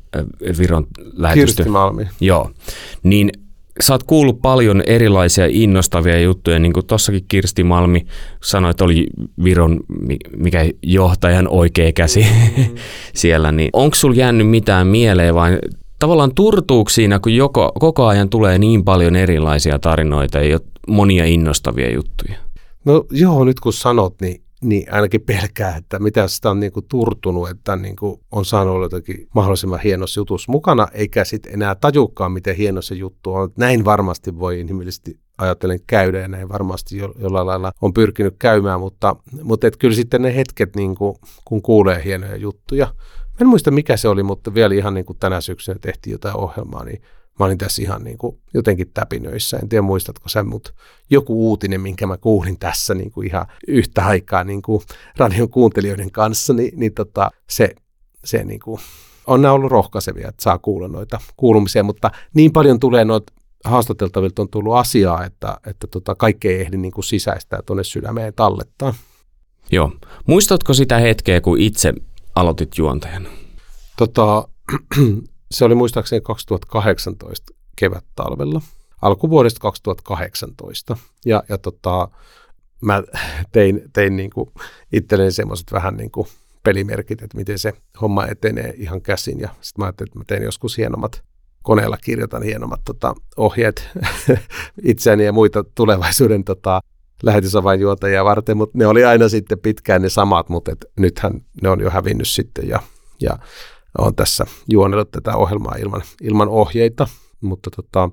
Viron 0.58 0.86
lähetystö. 1.12 1.56
Kirsti 1.56 1.70
Malmi. 1.70 2.08
Joo. 2.20 2.50
Niin 3.02 3.30
sä 3.80 3.94
oot 3.94 4.02
kuullut 4.02 4.42
paljon 4.42 4.82
erilaisia 4.86 5.46
innostavia 5.50 6.20
juttuja, 6.20 6.58
niin 6.58 6.72
kuin 6.72 6.86
tossakin 6.86 7.24
Kirsti 7.28 7.64
Malmi 7.64 8.06
sanoi, 8.42 8.70
että 8.70 8.84
oli 8.84 9.06
Viron 9.44 9.80
mikä 10.36 10.66
johtajan 10.82 11.48
oikea 11.48 11.92
käsi 11.92 12.26
siellä, 13.14 13.52
niin 13.52 13.70
onko 13.72 13.94
sulla 13.94 14.16
jäänyt 14.16 14.48
mitään 14.48 14.86
mieleen 14.86 15.34
vai 15.34 15.58
tavallaan 15.98 16.34
turtuuko 16.34 16.90
siinä, 16.90 17.18
kun 17.18 17.34
joko, 17.34 17.72
koko 17.78 18.06
ajan 18.06 18.28
tulee 18.28 18.58
niin 18.58 18.84
paljon 18.84 19.16
erilaisia 19.16 19.78
tarinoita 19.78 20.38
ja 20.38 20.58
monia 20.88 21.24
innostavia 21.24 21.92
juttuja? 21.94 22.38
No 22.84 23.04
joo, 23.10 23.44
nyt 23.44 23.60
kun 23.60 23.72
sanot, 23.72 24.14
niin 24.20 24.42
niin 24.60 24.94
ainakin 24.94 25.20
pelkää, 25.20 25.76
että 25.76 25.98
mitä 25.98 26.28
sitä 26.28 26.50
on 26.50 26.60
niin 26.60 26.72
kuin 26.72 26.86
turtunut, 26.88 27.50
että 27.50 27.76
niin 27.76 27.96
kuin 27.96 28.20
on 28.32 28.44
saanut 28.44 28.74
olla 28.74 28.84
jotenkin 28.84 29.28
mahdollisimman 29.34 29.80
hienossa 29.80 30.20
jutussa 30.20 30.52
mukana, 30.52 30.88
eikä 30.92 31.24
sitten 31.24 31.52
enää 31.52 31.74
tajukaan, 31.74 32.32
miten 32.32 32.56
hieno 32.56 32.82
se 32.82 32.94
juttu 32.94 33.34
on. 33.34 33.50
Näin 33.56 33.84
varmasti 33.84 34.38
voi 34.38 34.60
inhimillisesti 34.60 35.18
ajattelen 35.38 35.80
käydä 35.86 36.18
ja 36.18 36.28
näin 36.28 36.48
varmasti 36.48 36.98
jo, 36.98 37.14
jollain 37.18 37.46
lailla 37.46 37.72
on 37.82 37.92
pyrkinyt 37.92 38.34
käymään, 38.38 38.80
mutta, 38.80 39.16
mutta 39.42 39.66
et 39.66 39.76
kyllä 39.76 39.94
sitten 39.94 40.22
ne 40.22 40.36
hetket, 40.36 40.76
niin 40.76 40.94
kuin, 40.94 41.16
kun 41.44 41.62
kuulee 41.62 42.04
hienoja 42.04 42.36
juttuja, 42.36 42.94
en 43.40 43.46
muista 43.46 43.70
mikä 43.70 43.96
se 43.96 44.08
oli, 44.08 44.22
mutta 44.22 44.54
vielä 44.54 44.74
ihan 44.74 44.94
niin 44.94 45.04
kuin 45.04 45.18
tänä 45.18 45.40
syksynä 45.40 45.78
tehtiin 45.80 46.12
jotain 46.12 46.36
ohjelmaa, 46.36 46.84
niin 46.84 47.02
mä 47.40 47.46
olin 47.46 47.58
tässä 47.58 47.82
ihan 47.82 48.04
niin 48.04 48.18
kuin 48.18 48.38
jotenkin 48.54 48.90
täpinöissä. 48.94 49.56
En 49.56 49.68
tiedä 49.68 49.82
muistatko 49.82 50.28
sä, 50.28 50.42
mutta 50.42 50.72
joku 51.10 51.48
uutinen, 51.48 51.80
minkä 51.80 52.06
mä 52.06 52.16
kuulin 52.16 52.58
tässä 52.58 52.94
niin 52.94 53.10
kuin 53.10 53.26
ihan 53.26 53.46
yhtä 53.68 54.06
aikaa 54.06 54.44
niin 54.44 54.62
kuin 54.62 54.82
radion 55.16 55.48
kuuntelijoiden 55.48 56.10
kanssa, 56.10 56.52
niin, 56.52 56.72
niin 56.76 56.94
tota, 56.94 57.30
se, 57.48 57.74
se 58.24 58.44
niin 58.44 58.60
kuin, 58.60 58.80
on 59.26 59.42
nämä 59.42 59.54
ollut 59.54 59.70
rohkaisevia, 59.70 60.28
että 60.28 60.42
saa 60.42 60.58
kuulla 60.58 60.88
noita 60.88 61.20
kuulumisia, 61.36 61.82
mutta 61.82 62.10
niin 62.34 62.52
paljon 62.52 62.80
tulee 62.80 63.04
noita 63.04 63.32
haastateltavilta 63.64 64.42
on 64.42 64.48
tullut 64.48 64.74
asiaa, 64.74 65.24
että, 65.24 65.56
että 65.66 65.86
tota, 65.86 66.14
kaikki 66.14 66.48
ei 66.48 66.60
ehdi 66.60 66.76
niin 66.76 66.92
kuin 66.92 67.04
sisäistää 67.04 67.60
tuonne 67.66 67.84
sydämeen 67.84 68.34
tallettaa. 68.34 68.94
Joo. 69.72 69.92
Muistatko 70.26 70.74
sitä 70.74 70.98
hetkeä, 70.98 71.40
kun 71.40 71.58
itse 71.58 71.94
aloitit 72.34 72.78
juontajana? 72.78 73.30
Tota, 73.96 74.48
se 75.50 75.64
oli 75.64 75.74
muistaakseni 75.74 76.20
2018 76.20 77.54
kevät-talvella, 77.76 78.60
alkuvuodesta 79.02 79.60
2018. 79.60 80.96
Ja, 81.26 81.42
ja 81.48 81.58
tota, 81.58 82.08
mä 82.80 83.02
tein, 83.52 83.82
tein 83.92 84.16
niin 84.16 84.30
kuin 84.30 84.50
itselleni 84.92 85.32
semmoiset 85.32 85.72
vähän 85.72 85.96
niin 85.96 86.10
kuin 86.10 86.26
pelimerkit, 86.62 87.22
että 87.22 87.36
miten 87.36 87.58
se 87.58 87.72
homma 88.00 88.26
etenee 88.26 88.74
ihan 88.76 89.02
käsin. 89.02 89.40
Ja 89.40 89.48
sitten 89.60 89.82
mä 89.82 89.84
ajattelin, 89.84 90.08
että 90.08 90.18
mä 90.18 90.24
tein 90.26 90.42
joskus 90.42 90.76
hienommat 90.76 91.22
koneella 91.62 91.96
kirjoitan 91.96 92.42
hienommat 92.42 92.80
tota, 92.84 93.14
ohjeet 93.36 93.88
itseäni 94.82 95.24
ja 95.24 95.32
muita 95.32 95.64
tulevaisuuden 95.74 96.44
tota, 96.44 96.80
lähetysavainjuotajia 97.22 98.24
varten, 98.24 98.56
mutta 98.56 98.78
ne 98.78 98.86
oli 98.86 99.04
aina 99.04 99.28
sitten 99.28 99.58
pitkään 99.58 100.02
ne 100.02 100.08
samat, 100.08 100.48
mutta 100.48 100.72
et 100.72 100.86
nythän 100.98 101.32
ne 101.62 101.68
on 101.68 101.80
jo 101.80 101.90
hävinnyt 101.90 102.28
sitten 102.28 102.68
ja, 102.68 102.82
ja 103.20 103.38
olen 103.98 104.14
tässä 104.14 104.46
juonellut 104.68 105.10
tätä 105.10 105.36
ohjelmaa 105.36 105.74
ilman, 105.78 106.02
ilman 106.22 106.48
ohjeita, 106.48 107.08
mutta 107.40 107.70
tota, 107.70 108.10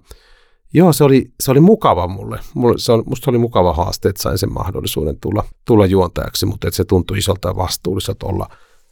joo, 0.73 0.93
se 0.93 1.03
oli, 1.03 1.31
se 1.39 1.51
oli 1.51 1.59
mukava 1.59 2.07
mulle. 2.07 2.39
mulle 2.53 2.77
se 2.77 2.91
on, 2.91 3.03
musta 3.05 3.31
oli 3.31 3.37
mukava 3.37 3.73
haaste, 3.73 4.09
että 4.09 4.21
sain 4.21 4.37
sen 4.37 4.53
mahdollisuuden 4.53 5.19
tulla, 5.21 5.43
tulla 5.65 5.85
juontajaksi, 5.85 6.45
mutta 6.45 6.67
se 6.71 6.85
tuntui 6.85 7.17
isolta 7.17 7.55
vastuulliselta 7.55 8.27
olla 8.27 8.49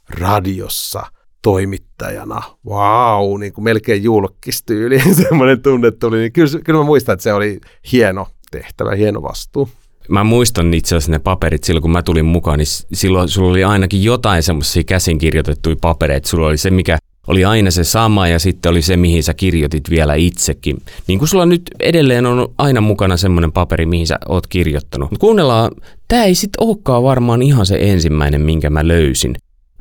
radiossa 0.10 1.04
toimittajana. 1.42 2.42
Vau, 2.66 3.38
niin 3.38 3.54
kuin 3.54 3.64
melkein 3.64 4.04
julkistyyli, 4.04 5.00
semmoinen 5.24 5.62
tunne 5.62 5.92
tuli. 5.92 6.18
Niin 6.18 6.32
kyllä, 6.32 6.60
kyllä 6.64 6.80
mä 6.80 6.86
muistan, 6.86 7.14
että 7.14 7.24
se 7.24 7.34
oli 7.34 7.60
hieno 7.92 8.28
tehtävä, 8.52 8.96
hieno 8.96 9.22
vastuu. 9.22 9.70
Mä 10.10 10.24
muistan 10.24 10.74
itse 10.74 10.96
asiassa 10.96 11.12
ne 11.12 11.20
paperit 11.20 11.64
silloin, 11.64 11.82
kun 11.82 11.92
mä 11.92 12.04
tulin 12.04 12.26
mukaan, 12.26 12.60
niin 12.60 12.68
silloin 12.94 13.30
sulla 13.30 13.50
oli 13.50 13.64
ainakin 13.64 14.04
jotain 14.04 14.44
semmoisia 14.44 14.84
käsin 14.84 15.18
kirjoitettuja 15.18 15.76
papereita. 15.82 16.28
Sulla 16.28 16.48
oli 16.48 16.58
se, 16.58 16.70
mikä 16.70 16.98
oli 17.28 17.46
aina 17.46 17.72
se 17.72 17.84
sama 17.84 18.28
ja 18.28 18.40
sitten 18.40 18.70
oli 18.70 18.82
se, 18.82 18.98
mihin 18.98 19.24
sä 19.24 19.34
kirjoitit 19.34 19.90
vielä 19.90 20.16
itsekin. 20.16 20.78
Niin 21.08 21.20
kuin 21.20 21.30
sulla 21.30 21.46
nyt 21.46 21.62
edelleen 21.80 22.26
on 22.26 22.54
aina 22.58 22.82
mukana 22.82 23.18
semmoinen 23.18 23.52
paperi, 23.52 23.86
mihin 23.86 24.08
sä 24.08 24.20
oot 24.28 24.48
kirjoittanut. 24.48 25.12
Mut 25.12 25.20
kuunnellaan, 25.20 25.72
tämä 26.08 26.24
ei 26.24 26.36
sitten 26.36 26.68
olekaan 26.68 27.04
varmaan 27.04 27.42
ihan 27.42 27.66
se 27.66 27.78
ensimmäinen, 27.82 28.42
minkä 28.42 28.70
mä 28.70 28.88
löysin. 28.88 29.36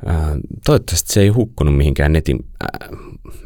Ää, 0.05 0.35
toivottavasti 0.65 1.13
se 1.13 1.21
ei 1.21 1.27
hukkunut 1.27 1.77
mihinkään 1.77 2.13
netin 2.13 2.39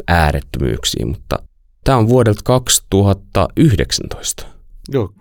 äärettömyyksiin, 0.07 1.07
mutta 1.07 1.39
tämä 1.83 1.97
on 1.97 2.09
vuodelta 2.09 2.41
2019. 2.43 4.45
Joo. 4.91 5.13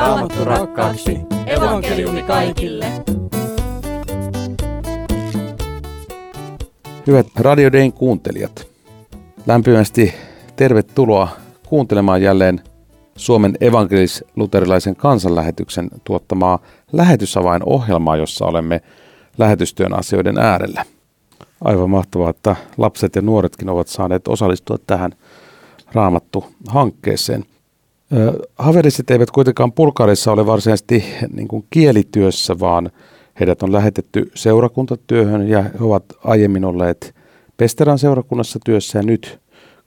Raamattu 0.00 0.44
rakkaaksi. 0.44 1.18
Evankeliumi 1.46 2.22
kaikille. 2.22 2.86
Hyvät 7.06 7.26
Radio 7.38 7.72
Dayn 7.72 7.92
kuuntelijat, 7.92 8.66
lämpimästi 9.46 10.14
tervetuloa 10.56 11.28
kuuntelemaan 11.66 12.22
jälleen 12.22 12.60
Suomen 13.16 13.56
evankelis-luterilaisen 13.60 14.96
kansanlähetyksen 14.96 15.90
tuottamaa 16.04 16.58
lähetysavain-ohjelmaa, 16.92 18.16
jossa 18.16 18.46
olemme 18.46 18.80
lähetystyön 19.38 19.98
asioiden 19.98 20.38
äärellä. 20.38 20.84
Aivan 21.64 21.90
mahtavaa, 21.90 22.30
että 22.30 22.56
lapset 22.78 23.16
ja 23.16 23.22
nuoretkin 23.22 23.68
ovat 23.68 23.88
saaneet 23.88 24.28
osallistua 24.28 24.76
tähän 24.86 25.12
raamattu-hankkeeseen– 25.92 27.44
Haveriset 28.58 29.10
eivät 29.10 29.30
kuitenkaan 29.30 29.72
Bulgarissa 29.72 30.32
ole 30.32 30.46
varsinaisesti 30.46 31.04
niin 31.32 31.48
kuin 31.48 31.64
kielityössä, 31.70 32.58
vaan 32.58 32.90
heidät 33.40 33.62
on 33.62 33.72
lähetetty 33.72 34.30
seurakuntatyöhön 34.34 35.48
ja 35.48 35.62
he 35.62 35.70
ovat 35.80 36.04
aiemmin 36.24 36.64
olleet 36.64 37.14
Pesteran 37.56 37.98
seurakunnassa 37.98 38.58
työssä 38.64 38.98
ja 38.98 39.02
nyt 39.02 39.38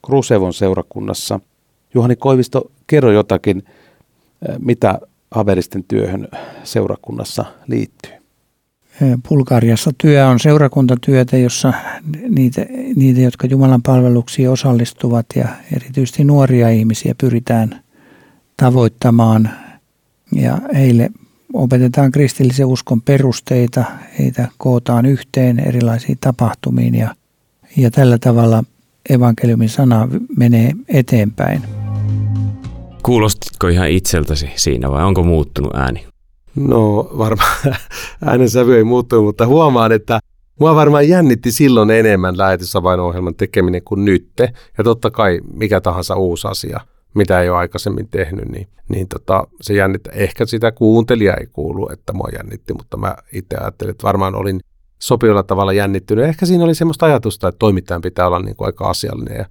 Krusevon 0.05 0.53
seurakunnassa. 0.53 1.39
Juhani 1.93 2.15
Koivisto, 2.15 2.71
kerro 2.87 3.11
jotakin, 3.11 3.63
mitä 4.59 4.99
Haveristen 5.31 5.83
työhön 5.87 6.27
seurakunnassa 6.63 7.45
liittyy. 7.67 8.11
Bulgariassa 9.29 9.91
työ 9.97 10.27
on 10.27 10.39
seurakuntatyötä, 10.39 11.37
jossa 11.37 11.73
niitä, 12.29 12.65
niitä, 12.95 13.21
jotka 13.21 13.47
Jumalan 13.47 13.81
palveluksiin 13.81 14.49
osallistuvat 14.49 15.25
ja 15.35 15.47
erityisesti 15.75 16.23
nuoria 16.23 16.69
ihmisiä 16.69 17.15
pyritään 17.21 17.83
tavoittamaan 18.57 19.49
ja 20.31 20.57
heille 20.73 21.09
opetetaan 21.53 22.11
kristillisen 22.11 22.65
uskon 22.65 23.01
perusteita, 23.01 23.83
heitä 24.19 24.47
kootaan 24.57 25.05
yhteen 25.05 25.59
erilaisiin 25.59 26.17
tapahtumiin 26.21 26.95
ja, 26.95 27.15
ja 27.77 27.91
tällä 27.91 28.17
tavalla 28.17 28.63
evankeliumin 29.09 29.69
sana 29.69 30.07
menee 30.37 30.71
eteenpäin. 30.87 31.61
Kuulostitko 33.03 33.67
ihan 33.67 33.89
itseltäsi 33.89 34.49
siinä 34.55 34.91
vai 34.91 35.03
onko 35.03 35.23
muuttunut 35.23 35.75
ääni? 35.75 36.05
No 36.55 37.09
varmaan 37.17 37.57
äänen 38.25 38.49
sävy 38.49 38.77
ei 38.77 38.83
muuttunut, 38.83 39.25
mutta 39.25 39.47
huomaan, 39.47 39.91
että 39.91 40.19
mua 40.59 40.75
varmaan 40.75 41.09
jännitti 41.09 41.51
silloin 41.51 41.91
enemmän 41.91 42.37
lähetysavainohjelman 42.37 43.35
tekeminen 43.35 43.81
kuin 43.83 44.05
nytte. 44.05 44.53
Ja 44.77 44.83
totta 44.83 45.11
kai 45.11 45.41
mikä 45.53 45.81
tahansa 45.81 46.15
uusi 46.15 46.47
asia– 46.47 46.79
mitä 47.15 47.41
ei 47.41 47.49
ole 47.49 47.57
aikaisemmin 47.57 48.07
tehnyt, 48.07 48.49
niin, 48.49 48.67
niin 48.89 49.07
tota, 49.07 49.47
se 49.61 49.73
jännittää. 49.73 50.13
Ehkä 50.13 50.45
sitä 50.45 50.71
kuuntelija 50.71 51.33
ei 51.33 51.47
kuulu, 51.47 51.89
että 51.93 52.13
mua 52.13 52.27
jännitti, 52.33 52.73
mutta 52.73 52.97
mä 52.97 53.15
itse 53.33 53.57
ajattelin, 53.57 53.91
että 53.91 54.03
varmaan 54.03 54.35
olin 54.35 54.59
sopivalla 54.99 55.43
tavalla 55.43 55.73
jännittynyt. 55.73 56.25
Ehkä 56.25 56.45
siinä 56.45 56.63
oli 56.63 56.75
semmoista 56.75 57.05
ajatusta, 57.05 57.47
että 57.47 57.59
toimittajan 57.59 58.01
pitää 58.01 58.27
olla 58.27 58.39
niin 58.39 58.55
kuin 58.55 58.65
aika 58.65 58.89
asiallinen 58.89 59.37
ja 59.37 59.45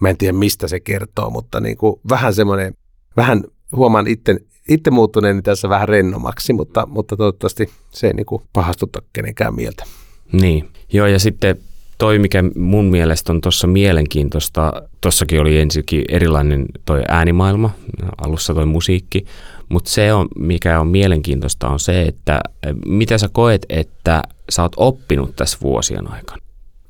mä 0.00 0.08
en 0.08 0.16
tiedä 0.16 0.38
mistä 0.38 0.68
se 0.68 0.80
kertoo, 0.80 1.30
mutta 1.30 1.60
niin 1.60 1.76
kuin 1.76 2.00
vähän 2.10 2.34
semmoinen, 2.34 2.74
vähän 3.16 3.44
huomaan 3.76 4.06
itten, 4.06 4.40
itse 4.68 4.90
muuttuneeni 4.90 5.42
tässä 5.42 5.68
vähän 5.68 5.88
rennomaksi, 5.88 6.52
mutta, 6.52 6.86
mutta 6.86 7.16
toivottavasti 7.16 7.70
se 7.90 8.06
ei 8.06 8.12
niin 8.12 8.26
kuin 8.26 8.42
pahastuta 8.52 9.02
kenenkään 9.12 9.54
mieltä. 9.54 9.84
Niin, 10.32 10.68
joo 10.92 11.06
ja 11.06 11.18
sitten 11.18 11.56
toi, 11.98 12.18
mikä 12.18 12.44
mun 12.56 12.84
mielestä 12.84 13.32
on 13.32 13.40
tuossa 13.40 13.66
mielenkiintoista, 13.66 14.72
tuossakin 15.00 15.40
oli 15.40 15.58
ensinnäkin 15.58 16.04
erilainen 16.08 16.66
toi 16.84 17.02
äänimaailma, 17.08 17.70
alussa 18.18 18.54
toi 18.54 18.66
musiikki, 18.66 19.24
mutta 19.68 19.90
se, 19.90 20.12
on, 20.12 20.28
mikä 20.38 20.80
on 20.80 20.88
mielenkiintoista, 20.88 21.68
on 21.68 21.80
se, 21.80 22.02
että 22.02 22.40
mitä 22.86 23.18
sä 23.18 23.28
koet, 23.32 23.66
että 23.68 24.22
sä 24.50 24.62
oot 24.62 24.72
oppinut 24.76 25.36
tässä 25.36 25.58
vuosien 25.62 26.12
aikana, 26.12 26.42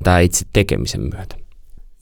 tämä 0.05 0.21
itse 0.21 0.47
tekemisen 0.53 1.01
myötä? 1.01 1.37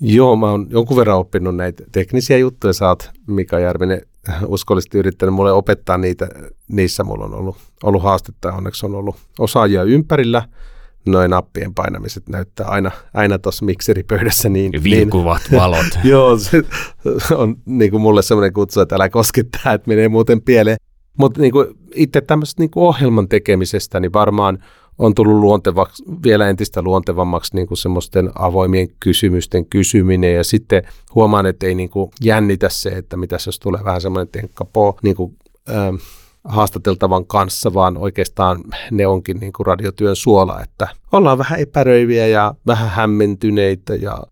Joo, 0.00 0.36
mä 0.36 0.50
oon 0.50 0.66
jonkun 0.70 0.96
verran 0.96 1.18
oppinut 1.18 1.56
näitä 1.56 1.84
teknisiä 1.92 2.38
juttuja. 2.38 2.72
Sä 2.72 2.88
oot 2.88 3.10
Mika 3.26 3.58
Järvinen 3.58 4.02
uskollisesti 4.46 4.98
yrittänyt 4.98 5.34
mulle 5.34 5.52
opettaa 5.52 5.98
niitä. 5.98 6.28
Niissä 6.68 7.04
mulla 7.04 7.24
on 7.24 7.34
ollut, 7.34 7.56
ollut 7.82 8.02
haastetta 8.02 8.52
onneksi 8.52 8.86
on 8.86 8.94
ollut 8.94 9.16
osaajia 9.38 9.82
ympärillä– 9.82 10.42
noin 11.06 11.30
nappien 11.30 11.74
painamiset 11.74 12.28
näyttää 12.28 12.66
aina, 12.66 12.90
aina 13.14 13.38
tuossa 13.38 13.64
mikseripöydässä. 13.64 14.48
Niin, 14.48 14.72
Vilkuvat 14.84 15.42
niin, 15.50 15.60
valot. 15.62 15.86
joo, 16.04 16.38
se 16.38 16.62
on 17.34 17.56
niin 17.64 17.90
kuin 17.90 18.00
mulle 18.00 18.22
semmoinen 18.22 18.52
kutsu, 18.52 18.80
että 18.80 18.94
älä 18.94 19.08
koskettaa, 19.08 19.72
että 19.72 19.88
menee 19.88 20.08
muuten 20.08 20.42
pieleen. 20.42 20.76
Mutta 21.18 21.40
niin 21.40 21.52
itse 21.94 22.20
tämmöisestä 22.20 22.62
niin 22.62 22.70
ohjelman 22.76 23.28
tekemisestä, 23.28 24.00
niin 24.00 24.12
varmaan 24.12 24.58
on 24.98 25.14
tullut 25.14 25.40
luontevaksi, 25.40 26.04
vielä 26.22 26.48
entistä 26.48 26.82
luontevammaksi 26.82 27.54
niin 27.54 27.66
kuin 27.66 27.78
semmoisten 27.78 28.30
avoimien 28.38 28.88
kysymysten 29.00 29.66
kysyminen 29.66 30.34
ja 30.34 30.44
sitten 30.44 30.82
huomaan, 31.14 31.46
että 31.46 31.66
ei 31.66 31.74
niin 31.74 31.90
kuin 31.90 32.10
jännitä 32.20 32.68
se, 32.68 32.88
että 32.88 33.16
mitä 33.16 33.38
jos 33.46 33.58
tulee 33.58 33.84
vähän 33.84 34.00
semmoinen 34.00 34.28
tenkkapoo 34.28 34.98
niin 35.02 35.16
kuin, 35.16 35.36
ähm, 35.70 35.94
haastateltavan 36.48 37.26
kanssa, 37.26 37.74
vaan 37.74 37.96
oikeastaan 37.96 38.64
ne 38.90 39.06
onkin 39.06 39.36
niin 39.36 39.52
kuin 39.52 39.66
radiotyön 39.66 40.16
suola, 40.16 40.60
että 40.60 40.88
ollaan 41.12 41.38
vähän 41.38 41.60
epäröiviä 41.60 42.26
ja 42.26 42.54
vähän 42.66 42.90
hämmentyneitä 42.90 43.94
ja 43.94 44.22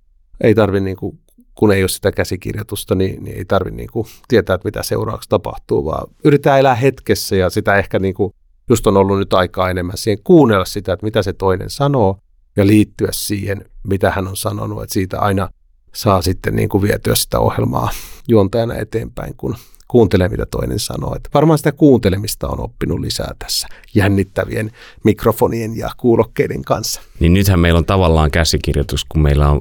ei 0.40 0.54
tarvi 0.54 0.80
niin 0.80 0.96
kuin, 0.96 1.18
kun 1.54 1.72
ei 1.72 1.82
ole 1.82 1.88
sitä 1.88 2.12
käsikirjoitusta, 2.12 2.94
niin, 2.94 3.24
niin 3.24 3.36
ei 3.36 3.44
tarvi 3.44 3.70
niin 3.70 3.90
kuin 3.92 4.06
tietää, 4.28 4.54
että 4.54 4.68
mitä 4.68 4.82
seuraavaksi 4.82 5.28
tapahtuu, 5.28 5.84
vaan 5.84 6.06
yritetään 6.24 6.60
elää 6.60 6.74
hetkessä 6.74 7.36
ja 7.36 7.50
sitä 7.50 7.76
ehkä 7.76 7.98
niin 7.98 8.14
kuin 8.14 8.32
just 8.68 8.86
on 8.86 8.96
ollut 8.96 9.18
nyt 9.18 9.32
aikaa 9.32 9.70
enemmän 9.70 9.96
siihen 9.96 10.24
kuunnella 10.24 10.64
sitä, 10.64 10.92
että 10.92 11.06
mitä 11.06 11.22
se 11.22 11.32
toinen 11.32 11.70
sanoo 11.70 12.18
ja 12.56 12.66
liittyä 12.66 13.08
siihen, 13.12 13.64
mitä 13.88 14.10
hän 14.10 14.28
on 14.28 14.36
sanonut, 14.36 14.82
että 14.82 14.94
siitä 14.94 15.20
aina 15.20 15.48
saa 15.94 16.22
sitten 16.22 16.56
niin 16.56 16.68
kuin 16.68 16.82
vietyä 16.82 17.14
sitä 17.14 17.38
ohjelmaa 17.38 17.90
juontajana 18.28 18.74
eteenpäin, 18.74 19.34
kun 19.36 19.56
kuuntelee, 19.94 20.28
mitä 20.28 20.46
toinen 20.46 20.78
sanoo. 20.78 21.16
Että 21.16 21.30
varmaan 21.34 21.58
sitä 21.58 21.72
kuuntelemista 21.72 22.48
on 22.48 22.60
oppinut 22.60 23.00
lisää 23.00 23.34
tässä 23.38 23.68
jännittävien 23.94 24.70
mikrofonien 25.04 25.76
ja 25.76 25.90
kuulokkeiden 25.96 26.62
kanssa. 26.62 27.00
Niin 27.20 27.34
nythän 27.34 27.60
meillä 27.60 27.78
on 27.78 27.84
tavallaan 27.84 28.30
käsikirjoitus, 28.30 29.04
kun 29.04 29.22
meillä 29.22 29.48
on 29.48 29.60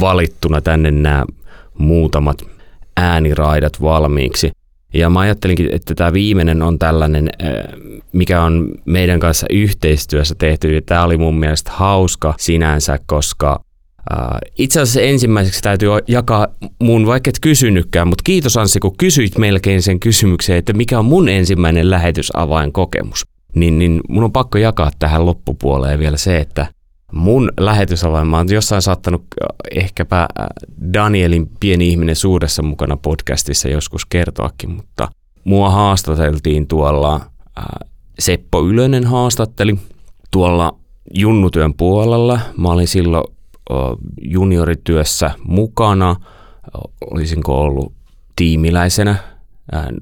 valittuna 0.00 0.60
tänne 0.60 0.90
nämä 0.90 1.24
muutamat 1.78 2.42
ääniraidat 2.96 3.82
valmiiksi. 3.82 4.50
Ja 4.94 5.10
mä 5.10 5.20
ajattelinkin, 5.20 5.68
että 5.72 5.94
tämä 5.94 6.12
viimeinen 6.12 6.62
on 6.62 6.78
tällainen, 6.78 7.30
äh, 7.42 7.50
mikä 8.12 8.42
on 8.42 8.74
meidän 8.84 9.20
kanssa 9.20 9.46
yhteistyössä 9.50 10.34
tehty. 10.34 10.74
Ja 10.74 10.82
tämä 10.82 11.04
oli 11.04 11.16
mun 11.16 11.38
mielestä 11.38 11.70
hauska 11.74 12.34
sinänsä, 12.38 12.98
koska 13.06 13.60
itse 14.58 14.80
asiassa 14.80 15.00
ensimmäiseksi 15.00 15.62
täytyy 15.62 15.88
jakaa 16.08 16.48
mun, 16.82 17.06
vaikka 17.06 17.30
et 17.30 17.40
kysynytkään, 17.40 18.08
mutta 18.08 18.22
kiitos 18.24 18.56
Anssi, 18.56 18.80
kun 18.80 18.96
kysyit 18.96 19.38
melkein 19.38 19.82
sen 19.82 20.00
kysymyksen, 20.00 20.56
että 20.56 20.72
mikä 20.72 20.98
on 20.98 21.04
mun 21.04 21.28
ensimmäinen 21.28 21.90
lähetysavainkokemus. 21.90 23.26
Niin, 23.54 23.78
niin 23.78 24.00
mun 24.08 24.24
on 24.24 24.32
pakko 24.32 24.58
jakaa 24.58 24.90
tähän 24.98 25.26
loppupuoleen 25.26 25.98
vielä 25.98 26.16
se, 26.16 26.38
että 26.38 26.66
mun 27.12 27.52
lähetysavain, 27.60 28.26
mä 28.28 28.36
oon 28.36 28.52
jossain 28.52 28.82
saattanut 28.82 29.22
ehkäpä 29.70 30.28
Danielin 30.92 31.50
pieni 31.60 31.88
ihminen 31.88 32.16
suudessa 32.16 32.62
mukana 32.62 32.96
podcastissa 32.96 33.68
joskus 33.68 34.06
kertoakin, 34.06 34.70
mutta 34.70 35.08
mua 35.44 35.70
haastateltiin 35.70 36.66
tuolla, 36.66 37.14
äh, 37.58 37.64
Seppo 38.18 38.66
Ylönen 38.66 39.04
haastatteli 39.04 39.78
tuolla 40.30 40.74
junnutyön 41.14 41.74
puolella. 41.74 42.40
Mä 42.56 42.68
olin 42.68 42.88
silloin 42.88 43.24
juniorityössä 44.22 45.30
mukana, 45.44 46.16
olisinko 47.10 47.60
ollut 47.60 47.92
tiimiläisenä, 48.36 49.16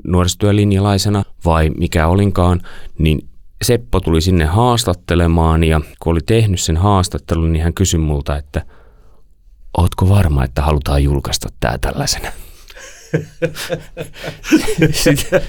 nuorisotyölinjalaisena 0.04 1.22
vai 1.44 1.70
mikä 1.70 2.08
olinkaan, 2.08 2.60
niin 2.98 3.28
Seppo 3.62 4.00
tuli 4.00 4.20
sinne 4.20 4.44
haastattelemaan 4.44 5.64
ja 5.64 5.80
kun 6.00 6.12
oli 6.12 6.20
tehnyt 6.26 6.60
sen 6.60 6.76
haastattelun, 6.76 7.52
niin 7.52 7.62
hän 7.62 7.74
kysyi 7.74 8.00
multa, 8.00 8.36
että 8.36 8.62
ootko 9.78 10.08
varma, 10.08 10.44
että 10.44 10.62
halutaan 10.62 11.02
julkaista 11.02 11.48
tämä 11.60 11.78
tällaisena? 11.78 12.32
Sitten, 14.92 15.40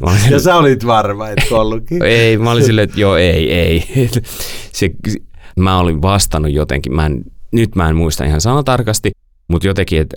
olin, 0.00 0.30
ja 0.30 0.40
sä 0.40 0.56
olit 0.56 0.86
varma, 0.86 1.28
että 1.28 1.54
ollutkin. 1.54 2.02
ei, 2.02 2.38
mä 2.38 2.50
olin 2.50 2.64
silleen, 2.64 2.88
että 2.88 3.00
joo, 3.00 3.16
ei, 3.16 3.52
ei. 3.52 3.84
Se, 4.72 4.90
mä 5.60 5.80
olin 5.80 6.02
vastannut 6.02 6.52
jotenkin, 6.52 6.94
mä 6.94 7.06
en, 7.06 7.24
nyt 7.52 7.74
mä 7.74 7.88
en 7.88 7.96
muista 7.96 8.24
ihan 8.24 8.40
sanatarkasti, 8.40 9.10
mutta 9.48 9.66
jotenkin, 9.66 10.00
että 10.00 10.16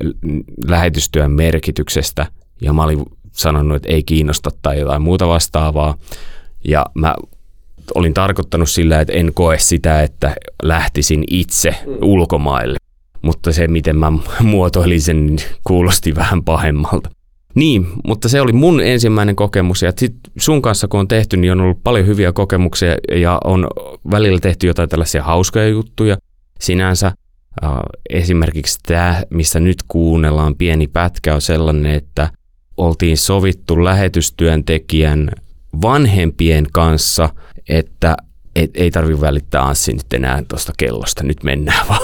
lähetystyön 0.67 1.31
merkityksestä, 1.31 2.25
ja 2.61 2.73
mä 2.73 2.83
olin 2.83 3.05
sanonut, 3.31 3.75
että 3.75 3.89
ei 3.89 4.03
kiinnosta 4.03 4.49
tai 4.61 4.79
jotain 4.79 5.01
muuta 5.01 5.27
vastaavaa, 5.27 5.97
ja 6.67 6.85
mä 6.93 7.15
olin 7.95 8.13
tarkoittanut 8.13 8.69
sillä, 8.69 9.01
että 9.01 9.13
en 9.13 9.31
koe 9.33 9.59
sitä, 9.59 10.01
että 10.01 10.35
lähtisin 10.63 11.23
itse 11.31 11.75
mm. 11.85 11.97
ulkomaille. 12.01 12.77
Mutta 13.21 13.51
se, 13.51 13.67
miten 13.67 13.95
mä 13.97 14.11
muotoilin 14.39 15.01
sen, 15.01 15.25
niin 15.25 15.39
kuulosti 15.63 16.15
vähän 16.15 16.43
pahemmalta. 16.43 17.09
Niin, 17.55 17.87
mutta 18.07 18.29
se 18.29 18.41
oli 18.41 18.51
mun 18.51 18.81
ensimmäinen 18.81 19.35
kokemus 19.35 19.81
ja 19.81 19.93
sit 19.97 20.15
sun 20.39 20.61
kanssa 20.61 20.87
kun 20.87 20.99
on 20.99 21.07
tehty, 21.07 21.37
niin 21.37 21.51
on 21.51 21.61
ollut 21.61 21.83
paljon 21.83 22.07
hyviä 22.07 22.31
kokemuksia 22.31 22.95
ja 23.15 23.39
on 23.43 23.67
välillä 24.11 24.39
tehty 24.39 24.67
jotain 24.67 24.89
tällaisia 24.89 25.23
hauskoja 25.23 25.67
juttuja 25.67 26.17
sinänsä. 26.59 27.11
Uh, 27.63 27.69
esimerkiksi 28.09 28.79
tämä, 28.87 29.23
missä 29.29 29.59
nyt 29.59 29.77
kuunnellaan 29.87 30.55
pieni 30.55 30.87
pätkä, 30.87 31.35
on 31.35 31.41
sellainen, 31.41 31.91
että 31.91 32.29
oltiin 32.77 33.17
sovittu 33.17 33.83
lähetystyöntekijän 33.83 35.31
vanhempien 35.81 36.67
kanssa, 36.73 37.29
että 37.69 38.17
et, 38.55 38.71
ei 38.73 38.91
tarvi 38.91 39.21
välittää 39.21 39.61
Anssi 39.61 39.93
nyt 39.93 40.13
enää 40.13 40.43
tuosta 40.47 40.73
kellosta, 40.77 41.23
nyt 41.23 41.43
mennään 41.43 41.87
vaan. 41.89 42.01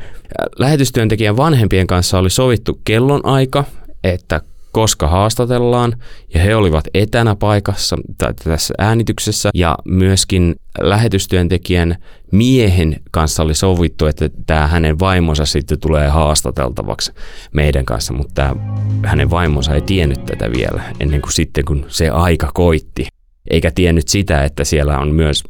Lähetystyöntekijän 0.58 1.36
vanhempien 1.36 1.86
kanssa 1.86 2.18
oli 2.18 2.30
sovittu 2.30 2.80
kellonaika, 2.84 3.64
että 4.04 4.40
koska 4.72 5.08
haastatellaan, 5.08 5.96
ja 6.34 6.40
he 6.40 6.56
olivat 6.56 6.84
etänä 6.94 7.36
paikassa 7.36 7.96
tai 8.18 8.34
tässä 8.34 8.74
äänityksessä, 8.78 9.50
ja 9.54 9.78
myöskin 9.84 10.54
lähetystyöntekijän 10.80 11.96
miehen 12.32 13.00
kanssa 13.10 13.42
oli 13.42 13.54
sovittu, 13.54 14.06
että 14.06 14.30
tämä 14.46 14.66
hänen 14.66 14.98
vaimonsa 14.98 15.46
sitten 15.46 15.80
tulee 15.80 16.08
haastateltavaksi 16.08 17.12
meidän 17.52 17.84
kanssa, 17.84 18.12
mutta 18.12 18.34
tämä 18.34 18.54
hänen 19.04 19.30
vaimonsa 19.30 19.74
ei 19.74 19.80
tiennyt 19.80 20.24
tätä 20.24 20.50
vielä 20.50 20.82
ennen 21.00 21.22
kuin 21.22 21.32
sitten, 21.32 21.64
kun 21.64 21.86
se 21.88 22.10
aika 22.10 22.50
koitti, 22.54 23.06
eikä 23.50 23.70
tiennyt 23.70 24.08
sitä, 24.08 24.44
että 24.44 24.64
siellä 24.64 24.98
on 24.98 25.14
myös 25.14 25.44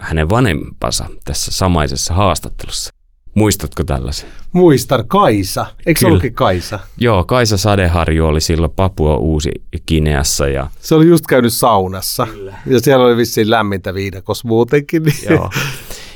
hänen 0.00 0.30
vanhempansa 0.30 1.06
tässä 1.24 1.52
samaisessa 1.52 2.14
haastattelussa. 2.14 2.95
Muistatko 3.36 3.84
tällaisen? 3.84 4.28
Muistan, 4.52 5.08
Kaisa. 5.08 5.66
Eikö 5.86 6.00
se 6.00 6.06
ollutkin 6.06 6.34
Kaisa? 6.34 6.78
Joo, 6.98 7.24
Kaisa 7.24 7.56
Sadeharju 7.56 8.26
oli 8.26 8.40
silloin 8.40 8.72
Papua 8.76 9.16
Uusi 9.16 9.50
Kineassa. 9.86 10.48
Ja... 10.48 10.70
Se 10.80 10.94
oli 10.94 11.06
just 11.06 11.26
käynyt 11.26 11.52
saunassa. 11.52 12.26
Kyllä. 12.26 12.54
Ja 12.66 12.80
siellä 12.80 13.06
oli 13.06 13.16
vissiin 13.16 13.50
lämmintä 13.50 13.94
viidakos 13.94 14.44
muutenkin. 14.44 15.02
Niin. 15.02 15.14
Joo. 15.30 15.50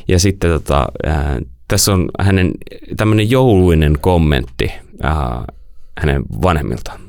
Ja 0.08 0.18
sitten 0.18 0.50
tota, 0.50 0.86
äh, 1.06 1.36
tässä 1.68 1.92
on 1.92 2.10
hänen 2.20 2.52
tämmöinen 2.96 3.30
jouluinen 3.30 3.98
kommentti 4.00 4.72
äh, 5.04 5.12
hänen 5.98 6.22
vanhemmiltaan. 6.42 7.00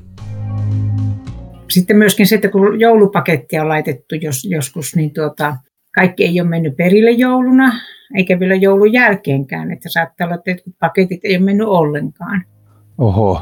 Sitten 1.69 1.97
myöskin 1.97 2.27
se, 2.27 2.35
että 2.35 2.49
kun 2.49 2.79
joulupakettia 2.79 3.61
on 3.61 3.69
laitettu 3.69 4.15
jos, 4.15 4.45
joskus, 4.45 4.95
niin 4.95 5.13
tuota, 5.13 5.55
kaikki 5.95 6.25
ei 6.25 6.41
ole 6.41 6.49
mennyt 6.49 6.77
perille 6.77 7.11
jouluna 7.11 7.73
eikä 8.15 8.39
vielä 8.39 8.55
joulun 8.55 8.93
jälkeenkään, 8.93 9.71
että 9.71 9.89
saattaa 9.89 10.27
olla, 10.27 10.37
että 10.45 10.71
paketit 10.79 11.19
ei 11.23 11.35
ole 11.37 11.45
mennyt 11.45 11.67
ollenkaan. 11.67 12.43
Oho. 12.97 13.41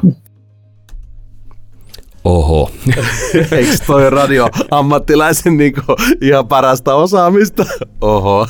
Oho. 2.24 2.72
Eikö 3.52 3.72
toi 3.88 4.10
radio 4.10 4.50
ammattilaisen 4.72 5.58
niin 5.58 5.74
ihan 6.22 6.48
parasta 6.48 6.96
osaamista? 6.96 7.66
Oho. 8.02 8.48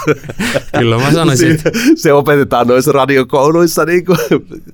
Kyllä 0.80 0.98
mä 0.98 1.12
sanoisin. 1.12 1.52
Että... 1.56 1.72
Se 1.96 2.14
opetetaan 2.14 2.68
noissa 2.68 2.92
radiokouluissa, 2.92 3.86
niin 3.86 4.06
kuin, 4.06 4.18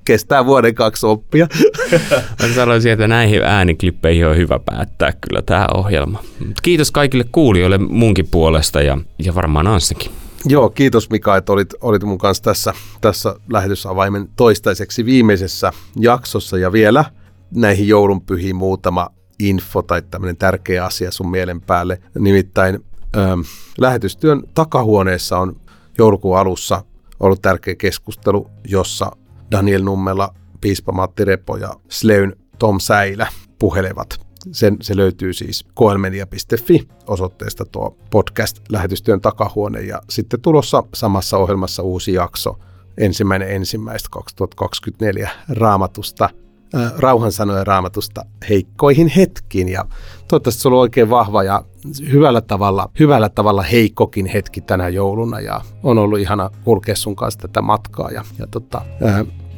kestää 0.06 0.46
vuoden 0.46 0.76
kaksi 0.76 1.06
oppia. 1.06 1.48
Mä 2.42 2.48
sanoisin, 2.56 2.92
että 2.92 3.08
näihin 3.08 3.42
ääniklippeihin 3.44 4.28
on 4.28 4.38
hyvä 4.38 4.60
päättää 4.60 5.12
kyllä 5.12 5.42
tämä 5.42 5.68
ohjelma. 5.74 6.24
Kiitos 6.62 6.92
kaikille 6.92 7.26
kuulijoille 7.32 7.78
munkin 7.78 8.28
puolesta 8.32 8.82
ja, 8.82 8.98
ja 9.20 9.36
varmaan 9.36 9.68
Anssinkin. 9.68 10.12
Joo, 10.46 10.70
kiitos 10.70 11.10
Mika, 11.10 11.38
että 11.38 11.54
olit, 11.54 11.74
olit 11.82 12.04
mun 12.04 12.18
kanssa 12.18 12.44
tässä, 12.44 12.74
tässä 13.02 13.36
lähetysavaimen 13.54 14.30
toistaiseksi 14.36 15.06
viimeisessä 15.06 15.72
jaksossa 16.00 16.58
ja 16.58 16.72
vielä 16.72 17.06
näihin 17.52 17.88
joulunpyhiin 17.88 18.56
muutama 18.56 19.10
info 19.40 19.82
tai 19.82 20.02
tämmöinen 20.02 20.38
tärkeä 20.38 20.86
asia 20.86 21.12
sun 21.12 21.32
mielen 21.32 21.62
päälle. 21.62 22.02
Nimittäin 22.20 22.80
ähm, 23.18 23.40
lähetystyön 23.78 24.44
takahuoneessa 24.54 25.38
on 25.38 25.56
joulukuun 25.98 26.38
alussa 26.38 26.84
ollut 27.20 27.42
tärkeä 27.42 27.76
keskustelu, 27.76 28.50
jossa 28.68 29.12
Daniel 29.52 29.84
Nummela, 29.84 30.34
piispa 30.62 30.92
Matti 30.92 31.26
Repo 31.26 31.58
ja 31.58 31.74
Sleyn 31.90 32.36
Tom 32.60 32.80
Säilä 32.80 33.28
puhelevat 33.60 34.26
sen, 34.52 34.78
se 34.82 34.98
löytyy 34.98 35.34
siis 35.34 35.66
koelmedia.fi 35.74 36.88
osoitteesta 37.08 37.66
tuo 37.66 37.98
podcast-lähetystyön 38.10 39.22
takahuone 39.22 39.82
ja 39.82 40.02
sitten 40.10 40.42
tulossa 40.42 40.84
samassa 40.94 41.38
ohjelmassa 41.38 41.84
uusi 41.84 42.14
jakso 42.14 42.60
ensimmäinen 42.98 43.52
ensimmäistä 43.52 44.10
2024 44.12 45.30
raamatusta, 45.50 46.30
äh, 46.76 46.94
rauhansanojen 46.98 47.68
raamatusta 47.68 48.26
heikkoihin 48.50 49.08
hetkiin 49.08 49.70
ja 49.70 49.86
toivottavasti 50.28 50.62
se 50.62 50.68
on 50.68 50.74
oikein 50.74 51.10
vahva 51.10 51.44
ja 51.44 51.64
hyvällä 52.12 52.42
tavalla, 52.42 52.90
hyvällä 53.00 53.30
tavalla 53.30 53.62
heikkokin 53.62 54.26
hetki 54.26 54.62
tänä 54.62 54.90
jouluna 54.90 55.40
ja 55.40 55.62
on 55.84 55.98
ollut 55.98 56.20
ihana 56.20 56.50
kulkea 56.64 56.96
sun 56.96 57.16
kanssa 57.16 57.40
tätä 57.40 57.62
matkaa 57.62 58.12
ja, 58.12 58.24
ja 58.40 58.48
tota, 58.48 58.82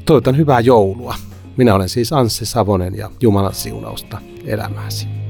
toivotan 0.06 0.38
hyvää 0.38 0.60
joulua. 0.60 1.16
Minä 1.58 1.76
olen 1.76 1.90
siis 1.90 2.14
Anssi 2.14 2.46
Savonen 2.46 2.98
ja 2.98 3.12
Jumalan 3.22 3.54
siunausta 3.54 4.18
elämääsi. 4.46 5.27